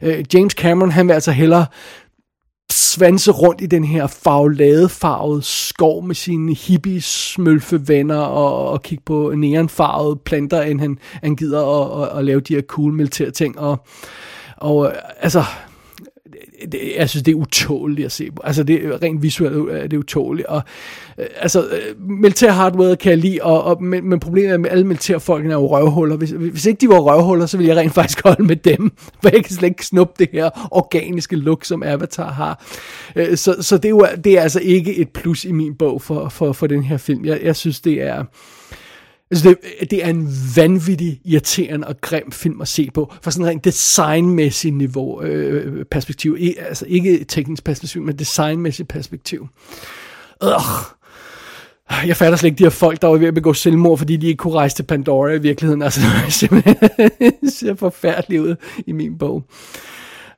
[0.03, 1.67] Øh, James Cameron, han vil altså hellere
[2.71, 9.03] svanse rundt i den her farveladefarvede skov med sine hippie smølfe venner og, og kigge
[9.07, 13.31] på neonfarvede planter, end han, han gider at, at, at lave de her cool militære
[13.31, 13.59] ting.
[13.59, 13.87] Og,
[14.57, 15.45] og øh, altså,
[16.73, 18.43] det, jeg synes, det er utåligt at se på.
[18.45, 20.47] Altså, det er rent visuelt øh, er det utåligt.
[20.47, 20.63] Og,
[21.19, 24.73] øh, altså, øh, militær hardware kan jeg lide, og, og, men, men problemet er, at
[24.73, 26.17] alle militærfolkene er jo røvhuller.
[26.17, 28.91] Hvis, hvis ikke de var røvhuller, så ville jeg rent faktisk holde med dem,
[29.23, 32.65] for jeg kan slet ikke snuppe det her organiske look, som Avatar har.
[33.17, 36.03] Øh, så, så det, er jo, det er altså ikke et plus i min bog
[36.03, 37.25] for, for, for den her film.
[37.25, 38.25] Jeg, jeg synes, det er...
[39.31, 43.53] Altså det, det er en vanvittig irriterende og grim film at se på, fra sådan
[43.53, 46.37] en designmæssigt niveau, øh, perspektiv.
[46.39, 49.49] I, altså ikke teknisk perspektiv, men designmæssigt perspektiv.
[50.45, 50.97] Ugh.
[52.07, 54.27] Jeg fatter slet ikke de her folk, der var ved at begå selvmord, fordi de
[54.27, 55.83] ikke kunne rejse til Pandora i virkeligheden.
[55.83, 56.01] Altså,
[57.43, 58.57] det ser forfærdeligt ud
[58.87, 59.45] i min bog.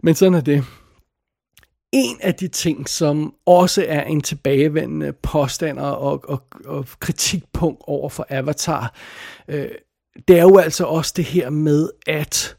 [0.02, 0.64] Men sådan er det
[1.96, 8.08] en af de ting, som også er en tilbagevendende påstand og, og, og kritikpunkt over
[8.08, 8.94] for Avatar,
[9.48, 9.68] øh,
[10.28, 12.56] det er jo altså også det her med, at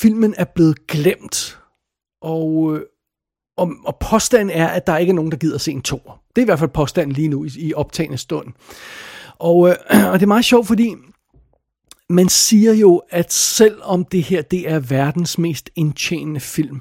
[0.00, 1.58] filmen er blevet glemt,
[2.22, 2.82] og, øh,
[3.56, 6.22] og, og påstanden er, at der ikke er nogen, der gider se en tor.
[6.28, 8.46] Det er i hvert fald påstanden lige nu i, i optagende stund.
[9.38, 9.76] Og, øh,
[10.12, 10.94] og det er meget sjovt, fordi
[12.08, 16.80] man siger jo, at selvom det her det er verdens mest indtjenende film,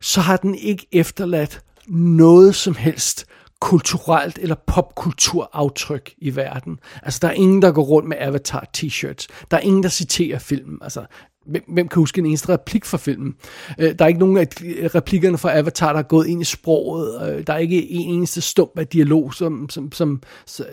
[0.00, 3.26] så har den ikke efterladt noget som helst
[3.60, 6.78] kulturelt eller popkulturaftryk i verden.
[7.02, 9.26] Altså, der er ingen, der går rundt med Avatar t-shirts.
[9.50, 10.78] Der er ingen, der citerer filmen.
[10.82, 11.06] Altså,
[11.46, 13.34] Hvem, hvem kan huske en eneste replik fra filmen?
[13.78, 16.44] Øh, der er ikke nogen af øh, replikkerne fra Avatar, der er gået ind i
[16.44, 17.28] sproget.
[17.28, 20.22] Øh, der er ikke en eneste stump af dialog som, som, som,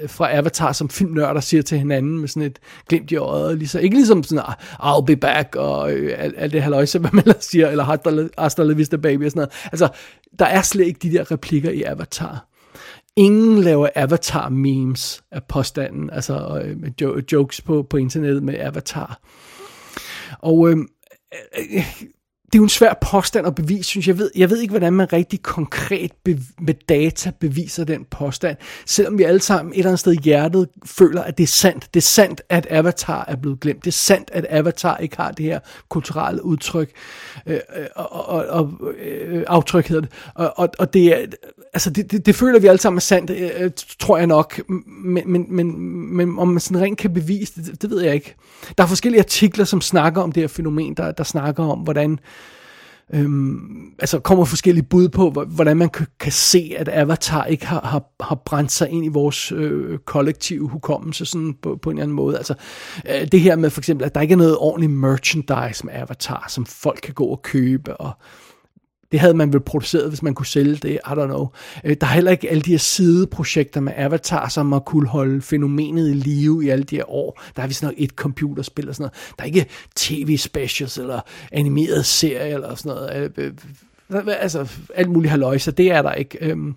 [0.07, 3.57] fra Avatar, som filmnørder siger til hinanden med sådan et glimt i øjet.
[3.57, 4.43] Ligesom, ikke ligesom sådan,
[4.79, 7.83] ah, I'll be back, og øh, alt, alt det halvøjse, hvad man ellers siger, eller
[8.39, 9.69] hasta la vista baby og sådan noget.
[9.71, 9.89] Altså,
[10.39, 12.45] der er slet ikke de der replikker i Avatar.
[13.15, 16.63] Ingen laver Avatar-memes af påstanden, altså
[17.01, 19.19] øh, jokes på, på internettet med Avatar.
[20.43, 20.87] Og øhm,
[21.33, 22.03] øh, øh,
[22.53, 24.13] det er jo en svær påstand at bevise, synes jeg.
[24.13, 26.11] Jeg ved, jeg ved ikke, hvordan man rigtig konkret
[26.59, 28.57] med data beviser den påstand.
[28.85, 31.87] Selvom vi alle sammen et eller andet sted i hjertet føler, at det er sandt.
[31.93, 33.85] Det er sandt, at Avatar er blevet glemt.
[33.85, 36.91] Det er sandt, at Avatar ikke har det her kulturelle udtryk.
[37.47, 37.59] Øh,
[37.95, 38.73] og, og, og
[39.03, 40.11] øh, aftryk hedder det.
[40.35, 41.25] Og, og, og det er,
[41.73, 44.61] altså det, det, det føler vi alle sammen er sandt, øh, tror jeg nok.
[44.87, 48.35] Men, men, men, men om man sådan rent kan bevise det, det ved jeg ikke.
[48.77, 52.19] Der er forskellige artikler, som snakker om det her fænomen, der, der snakker om, hvordan
[53.13, 57.81] øhm, altså kommer forskellige bud på, hvordan man kan, kan se, at Avatar ikke har,
[57.81, 62.03] har, har brændt sig ind i vores øh, kollektive hukommelse sådan på, på en eller
[62.03, 62.37] anden måde.
[62.37, 62.53] Altså
[63.09, 66.45] øh, det her med for eksempel, at der ikke er noget ordentligt merchandise med Avatar,
[66.49, 68.11] som folk kan gå og købe, og
[69.13, 71.47] det havde man vel produceret, hvis man kunne sælge det, I don't know.
[71.83, 75.41] Øh, der er heller ikke alle de her sideprojekter med Avatar, som har kunne holde
[75.41, 77.41] fænomenet i live i alle de her år.
[77.55, 79.33] Der er vi sådan noget et computerspil og sådan noget.
[79.37, 81.19] Der er ikke tv-specials eller
[81.51, 83.31] animeret serie eller sådan noget.
[83.37, 83.51] Øh,
[84.09, 86.37] øh, altså, alt muligt så det er der ikke.
[86.41, 86.75] Øhm,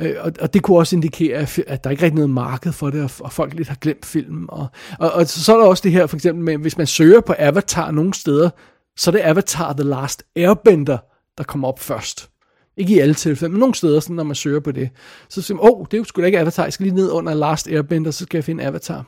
[0.00, 2.90] øh, og, og det kunne også indikere, at der ikke er rigtig noget marked for
[2.90, 4.44] det, og folk lidt har glemt filmen.
[4.48, 4.66] Og,
[4.98, 7.34] og, og så er der også det her, for eksempel, med, hvis man søger på
[7.38, 8.50] Avatar nogle steder,
[8.96, 10.98] så er det Avatar The Last Airbender,
[11.38, 12.30] der kommer op først.
[12.76, 14.90] Ikke i alle tilfælde, men nogle steder, sådan, når man søger på det.
[15.28, 16.96] Så siger man, åh, oh, det er jo sgu da ikke Avatar, jeg skal lige
[16.96, 19.04] ned under Last Airbender, så skal jeg finde Avatar.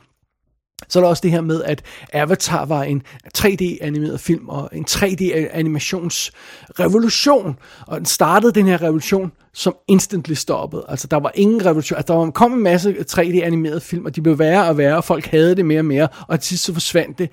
[0.87, 3.01] Så er der også det her med, at Avatar var en
[3.37, 7.55] 3D-animeret film og en 3D-animationsrevolution.
[7.87, 10.85] Og den startede den her revolution, som instantly stoppede.
[10.87, 11.97] Altså der var ingen revolution.
[11.97, 15.25] Altså, der kom en masse 3D-animerede film, og de blev værre og værre, og folk
[15.25, 16.07] havde det mere og mere.
[16.27, 17.29] Og til sidst så forsvandt det.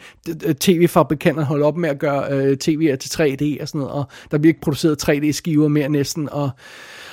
[0.60, 3.94] TV-fabrikanterne holdt op med at gøre øh, tv til 3D og sådan noget.
[3.94, 6.28] Og der blev ikke produceret 3D-skiver mere næsten.
[6.28, 6.50] Og,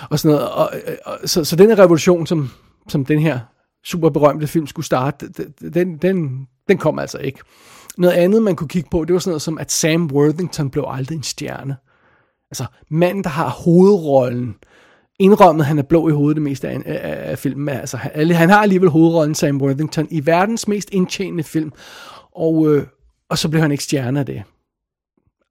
[0.10, 0.52] og sådan noget.
[0.52, 2.50] Og, øh, og, så, så den revolution, som,
[2.88, 3.40] som den her
[3.86, 5.30] super berømte film skulle starte,
[5.74, 7.40] den, den, den kom altså ikke.
[7.98, 10.86] Noget andet, man kunne kigge på, det var sådan noget som, at Sam Worthington blev
[10.88, 11.76] aldrig en stjerne.
[12.52, 14.56] Altså, manden, der har hovedrollen,
[15.20, 17.70] indrømmet, han er blå i hovedet det meste af, af, af filmen.
[17.70, 21.72] Altså, han, han har alligevel hovedrollen Sam Worthington i verdens mest indtjenende film,
[22.32, 22.88] og, øh,
[23.30, 24.44] og så blev han ikke stjerne af det.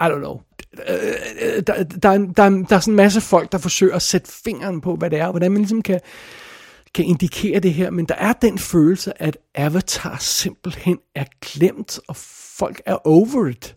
[0.01, 0.41] I don't know.
[0.76, 4.80] Der, der, der, der, der er sådan en masse folk, der forsøger at sætte fingeren
[4.80, 6.01] på, hvad det er, og hvordan man ligesom kan,
[6.95, 12.16] kan indikere det her, men der er den følelse, at Avatar simpelthen er glemt, og
[12.16, 13.76] folk er over it.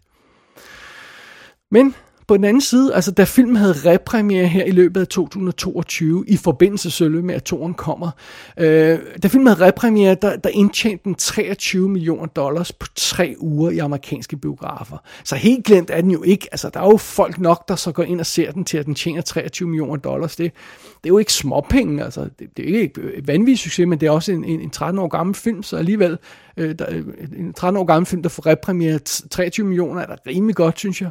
[1.71, 1.95] Men
[2.27, 6.37] på den anden side, altså da filmen havde repræmiere her i løbet af 2022, i
[6.37, 8.11] forbindelse selvfølgelig med, at toren kommer,
[8.57, 13.71] øh, da filmen havde repræmiere, der, der indtjente den 23 millioner dollars på tre uger
[13.71, 14.97] i amerikanske biografer.
[15.23, 16.47] Så helt glemt er den jo ikke.
[16.51, 18.85] Altså, der er jo folk nok, der så går ind og ser den til, at
[18.85, 20.35] den tjener 23 millioner dollars.
[20.35, 20.51] Det,
[21.03, 22.29] det er jo ikke småpenge, altså.
[22.39, 24.99] Det, det er ikke et vanvittigt succes, men det er også en, en, en 13
[24.99, 26.17] år gammel film, så alligevel
[26.57, 26.85] øh, der,
[27.37, 28.99] en 13 år gammel film, der får repræmiere
[29.31, 31.09] 23 millioner, er da rimelig godt, synes jeg.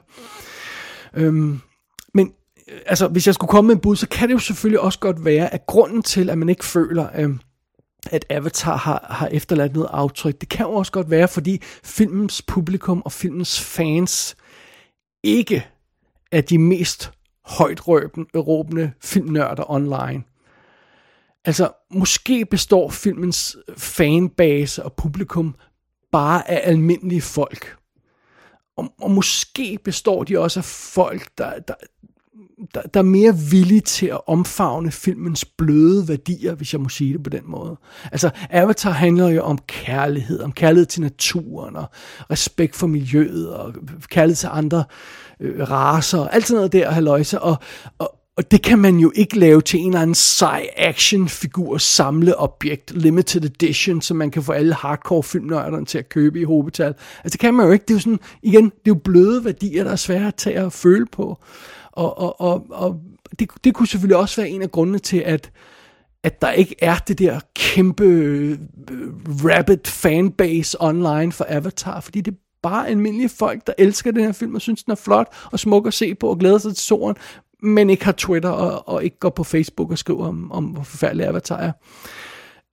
[1.16, 1.60] Øhm,
[2.14, 2.32] men
[2.68, 4.98] øh, altså, hvis jeg skulle komme med en bud, så kan det jo selvfølgelig også
[4.98, 7.40] godt være, at grunden til, at man ikke føler, øhm,
[8.10, 12.42] at Avatar har, har efterladt noget aftryk, det kan jo også godt være, fordi filmens
[12.42, 14.36] publikum og filmens fans
[15.24, 15.66] ikke
[16.32, 17.12] er de mest
[17.44, 20.22] højt råbende filmnørder online.
[21.44, 25.54] Altså, måske består filmens fanbase og publikum
[26.12, 27.76] bare af almindelige folk.
[28.76, 31.74] Og, og måske består de også af folk, der, der,
[32.74, 37.12] der, der er mere villige til at omfavne filmens bløde værdier, hvis jeg må sige
[37.12, 37.76] det på den måde.
[38.12, 41.86] Altså, Avatar handler jo om kærlighed, om kærlighed til naturen, og
[42.30, 43.74] respekt for miljøet, og
[44.08, 44.84] kærlighed til andre
[45.40, 47.56] øh, raser, og alt sådan noget der, haløjse, og,
[47.98, 52.90] og, og det kan man jo ikke lave til en eller anden sej actionfigur samleobjekt,
[52.90, 56.94] limited edition, som man kan få alle hardcore filmnørderne til at købe i hobetal.
[57.24, 57.82] Altså det kan man jo ikke.
[57.82, 60.64] Det er jo sådan, igen, det er jo bløde værdier, der er svære at tage
[60.64, 61.38] og føle på.
[61.92, 63.00] Og, og, og, og
[63.38, 65.50] det, det kunne selvfølgelig også være en af grundene til, at
[66.22, 68.58] at der ikke er det der kæmpe øh,
[69.44, 74.32] rabbit fanbase online for Avatar, fordi det er bare almindelige folk, der elsker den her
[74.32, 76.84] film og synes, den er flot og smuk at se på og glæder sig til
[76.84, 77.16] solen,
[77.64, 80.82] men ikke har Twitter og, og ikke går på Facebook og skriver om, om hvor
[80.82, 81.72] forfærdelig Avatar er.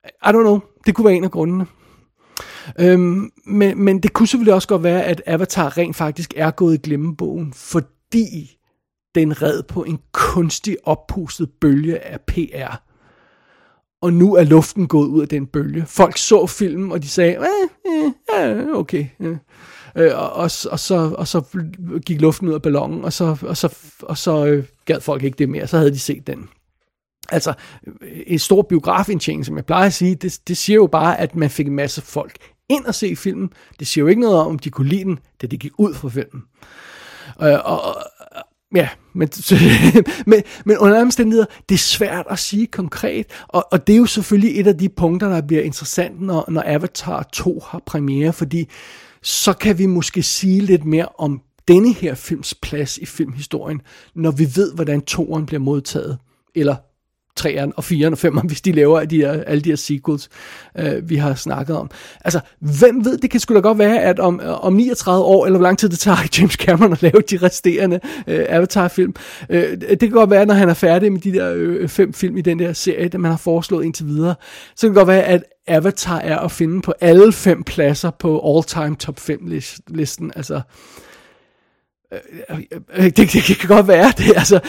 [0.04, 0.60] I don't know.
[0.86, 1.66] Det kunne være en af grundene.
[2.80, 6.74] Øhm, men, men det kunne selvfølgelig også godt være, at Avatar rent faktisk er gået
[6.74, 8.58] i glemmebogen, fordi
[9.14, 12.76] den red på en kunstig oppustet bølge af PR.
[14.02, 15.84] Og nu er luften gået ud af den bølge.
[15.86, 19.06] Folk så filmen, og de sagde, eh, eh, okay.
[19.20, 19.36] Eh.
[19.96, 21.42] Øh, og, og, og, så, og så
[22.06, 25.38] gik luften ud af ballonen, og så, og så, og så øh, gad folk ikke
[25.38, 25.66] det mere.
[25.66, 26.48] Så havde de set den.
[27.28, 27.54] Altså,
[27.86, 31.36] øh, en stor biografindtjening, som jeg plejer at sige, det, det siger jo bare, at
[31.36, 32.36] man fik en masse folk
[32.68, 33.50] ind og se filmen.
[33.78, 35.94] Det siger jo ikke noget om, om de kunne lide den, da de gik ud
[35.94, 36.42] fra filmen.
[37.42, 37.96] Øh, og, og,
[38.74, 39.28] ja, men,
[40.26, 43.96] men, men under andre omstændigheder, det er svært at sige konkret, og, og det er
[43.96, 48.32] jo selvfølgelig et af de punkter, der bliver interessant, når, når Avatar 2 har premiere,
[48.32, 48.68] fordi
[49.22, 53.80] så kan vi måske sige lidt mere om denne her films plads i filmhistorien,
[54.14, 56.18] når vi ved, hvordan toeren bliver modtaget.
[56.54, 56.76] Eller
[57.40, 60.28] 3'eren og 4'eren og 5'eren, hvis de laver de her, alle de her sequels,
[60.78, 61.90] øh, vi har snakket om.
[62.24, 65.46] Altså, hvem ved, det kan sgu da godt være, at om, øh, om 39 år,
[65.46, 69.14] eller hvor lang tid det tager James Cameron at lave de resterende øh, Avatar-film,
[69.50, 72.36] øh, det kan godt være, når han er færdig med de der øh, fem film
[72.36, 74.34] i den der serie, der man har foreslået indtil videre,
[74.76, 78.56] så kan det godt være, at Avatar er at finde på alle fem pladser på
[78.56, 79.52] all-time top 5
[79.88, 80.32] listen.
[80.36, 80.64] Altså, Øh, øh,
[82.96, 84.60] det, det, det kan godt være det, altså,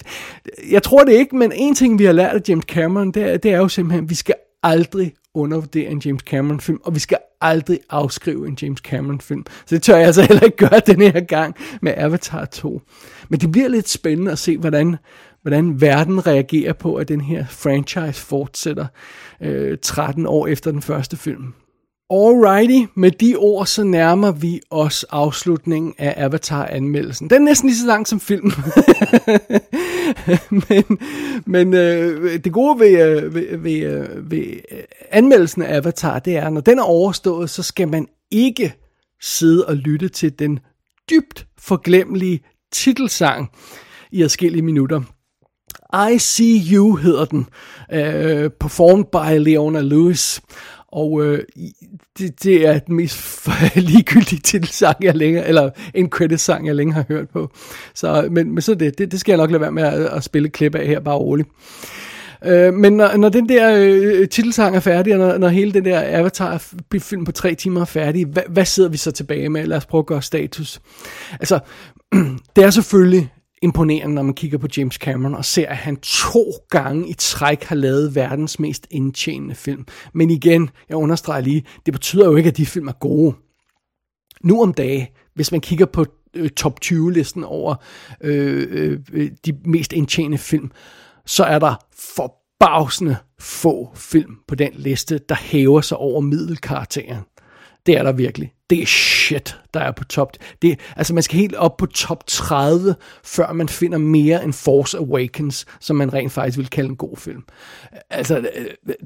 [0.70, 3.36] jeg tror det ikke, men en ting vi har lært af James Cameron, det er,
[3.36, 7.18] det er jo simpelthen, vi skal aldrig undervurdere en James Cameron film, og vi skal
[7.40, 9.44] aldrig afskrive en James Cameron film.
[9.66, 12.82] Så det tør jeg altså heller ikke gøre den her gang med Avatar 2.
[13.28, 14.96] Men det bliver lidt spændende at se, hvordan,
[15.42, 18.86] hvordan verden reagerer på, at den her franchise fortsætter
[19.40, 21.54] øh, 13 år efter den første film.
[22.12, 27.30] Alrighty, med de ord så nærmer vi os afslutningen af Avatar-anmeldelsen.
[27.30, 28.52] Den er næsten lige så lang som filmen.
[30.68, 30.98] men
[31.46, 34.78] men øh, det gode ved, øh, ved, ved, øh, ved øh,
[35.10, 38.74] anmeldelsen af Avatar, det er, når den er overstået, så skal man ikke
[39.20, 40.58] sidde og lytte til den
[41.10, 42.40] dybt forglemmelige
[42.72, 43.50] titelsang
[44.12, 45.00] i adskillige minutter.
[46.12, 47.46] I See You hedder den,
[47.92, 50.40] øh, performed by Leona Lewis.
[50.92, 51.44] Og øh,
[52.18, 57.04] det, det er den mest ligegyldige titelsang, jeg længere, eller en credit-sang, jeg længe har
[57.08, 57.50] hørt på.
[57.94, 60.24] Så, men, men så det, det, det skal jeg nok lade være med at, at
[60.24, 61.48] spille klip af her, bare roligt.
[62.44, 65.84] Øh, men når, når den der øh, titelsang er færdig, og når, når hele den
[65.84, 69.66] der Avatar-film på tre timer er færdig, hvad, hvad sidder vi så tilbage med?
[69.66, 70.80] Lad os prøve at gøre status.
[71.32, 71.58] Altså,
[72.56, 73.30] det er selvfølgelig
[73.62, 77.64] imponerende, når man kigger på James Cameron og ser, at han to gange i træk
[77.64, 79.86] har lavet verdens mest indtjenende film.
[80.12, 83.34] Men igen, jeg understreger lige, det betyder jo ikke, at de film er gode.
[84.40, 87.74] Nu om dage, hvis man kigger på øh, top 20-listen over
[88.20, 90.70] øh, øh, de mest indtjenende film,
[91.26, 91.74] så er der
[92.16, 97.24] forbavsende få film på den liste, der hæver sig over middelkarakteren.
[97.86, 98.52] Det er der virkelig.
[98.70, 100.32] Det er shit, der er på top.
[100.62, 104.98] Det, altså man skal helt op på top 30, før man finder mere end Force
[104.98, 107.44] Awakens, som man rent faktisk vil kalde en god film.
[108.10, 108.96] Altså, øh, det,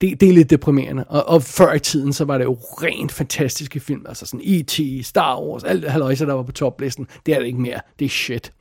[0.00, 1.04] det, det er lidt deprimerende.
[1.04, 4.06] Og, og før i tiden, så var det jo rent fantastiske film.
[4.08, 7.06] Altså sådan E.T., Star Wars, alt det halvøjse, der var på toplisten.
[7.26, 7.80] Det er det ikke mere.
[7.98, 8.52] Det er shit.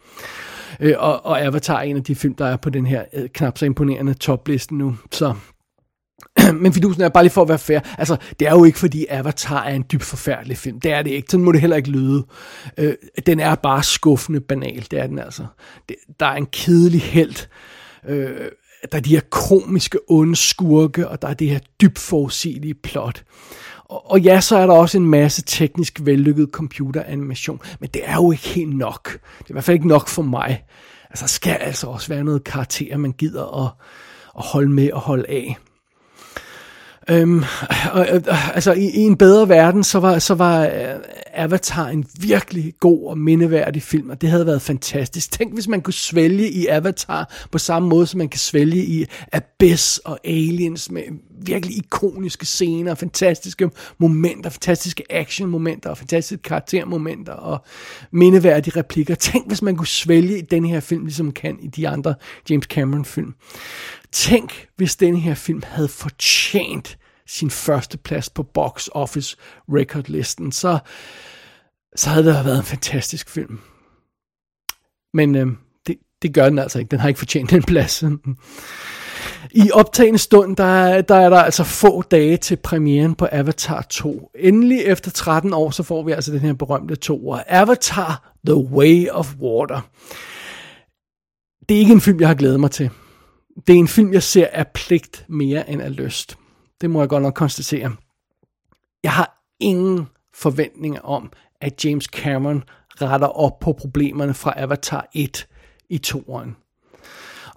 [0.79, 3.29] Øh, og, og Avatar er en af de film, der er på den her øh,
[3.29, 4.97] knap så imponerende toplisten nu.
[5.11, 5.33] Så
[6.61, 7.79] men fidusen er bare lige for at være fair.
[7.97, 10.79] Altså, det er jo ikke fordi Avatar er en dybt forfærdelig film.
[10.79, 11.27] Det er det ikke.
[11.31, 12.25] Sådan må det heller ikke lyde.
[12.77, 12.93] Øh,
[13.25, 14.87] den er bare skuffende banal.
[14.91, 15.45] Det er den altså.
[15.89, 17.47] Det, der er en kedelig held.
[18.07, 18.51] Øh,
[18.91, 23.23] der er de her komiske onde skurke, og der er det her dybt forudsigelige plot.
[23.85, 28.15] Og, og ja, så er der også en masse teknisk vellykket computeranimation, men det er
[28.15, 29.11] jo ikke helt nok.
[29.11, 30.63] Det er i hvert fald ikke nok for mig.
[31.09, 33.71] Altså, der skal altså også være noget karakter, man gider at,
[34.37, 35.57] at holde med og holde af.
[37.09, 37.43] Øhm,
[37.91, 40.71] og, øh, øh, altså i, i en bedre verden, så var, så var øh,
[41.33, 45.31] Avatar en virkelig god og mindeværdig film, og det havde været fantastisk.
[45.31, 49.05] Tænk, hvis man kunne svælge i Avatar på samme måde, som man kan svælge i
[49.31, 51.03] Abyss og Aliens med
[51.37, 57.65] virkelig ikoniske scener, fantastiske momenter, fantastiske action-momenter og fantastiske karaktermomenter og
[58.11, 59.15] mindeværdige replikker.
[59.15, 62.15] Tænk, hvis man kunne svælge i den her film, ligesom kan i de andre
[62.49, 63.33] James Cameron-film.
[64.11, 69.37] Tænk, hvis den her film havde fortjent sin første plads på box office
[69.69, 70.79] recordlisten, så,
[71.95, 73.59] så havde det været en fantastisk film.
[75.13, 75.47] Men øh,
[75.87, 76.89] det, det gør den altså ikke.
[76.89, 78.03] Den har ikke fortjent den plads.
[79.51, 84.31] I optagende stund, der, der er der altså få dage til premieren på Avatar 2.
[84.35, 87.35] Endelig efter 13 år, så får vi altså den her berømte to.
[87.47, 89.81] Avatar The Way of Water.
[91.69, 92.89] Det er ikke en film, jeg har glædet mig til
[93.67, 96.37] det er en film, jeg ser af pligt mere end af lyst.
[96.81, 97.95] Det må jeg godt nok konstatere.
[99.03, 101.31] Jeg har ingen forventninger om,
[101.61, 102.63] at James Cameron
[103.01, 105.47] retter op på problemerne fra Avatar 1
[105.89, 106.55] i toeren.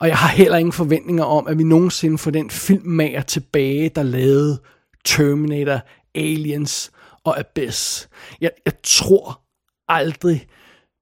[0.00, 4.02] Og jeg har heller ingen forventninger om, at vi nogensinde får den filmmager tilbage, der
[4.02, 4.62] lavede
[5.04, 5.80] Terminator,
[6.14, 6.92] Aliens
[7.24, 8.08] og Abyss.
[8.40, 9.40] Jeg, jeg tror
[9.88, 10.48] aldrig,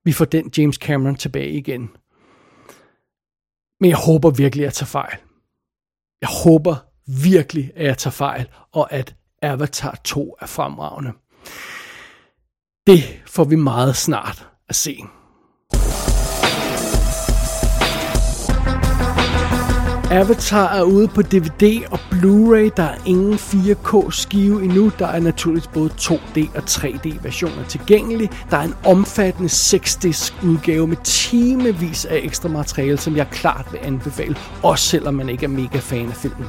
[0.05, 1.91] vi får den James Cameron tilbage igen.
[3.81, 5.19] Men jeg håber virkelig, at jeg tager fejl.
[6.21, 6.77] Jeg håber
[7.07, 11.13] virkelig, at jeg tager fejl, og at Avatar 2 er fremragende.
[12.87, 14.99] Det får vi meget snart at se.
[20.11, 22.71] Avatar er ude på DVD og Blu-ray.
[22.77, 24.93] Der er ingen 4K skive endnu.
[24.99, 28.31] Der er naturligvis både 2D og 3D versioner tilgængelige.
[28.51, 33.81] Der er en omfattende 6-disk udgave med timevis af ekstra materiale, som jeg klart vil
[33.83, 36.47] anbefale, også selvom man ikke er mega fan af filmen.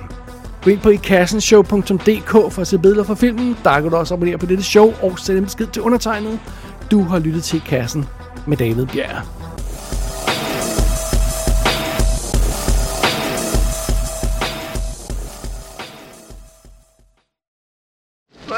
[0.63, 3.57] Gå ind på ikassenshow.dk for at se billeder fra filmen.
[3.63, 6.39] Der kan du også abonnere på dette show og sende en besked til undertegnet.
[6.91, 8.05] Du har lyttet til Kassen
[8.47, 9.48] med David Bjerg.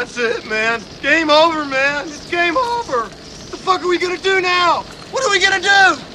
[0.01, 0.81] That's it, man.
[1.03, 2.07] Game over, man.
[2.07, 3.01] It's game over.
[3.01, 4.81] What the fuck are we gonna do now?
[5.11, 6.10] What are we gonna do?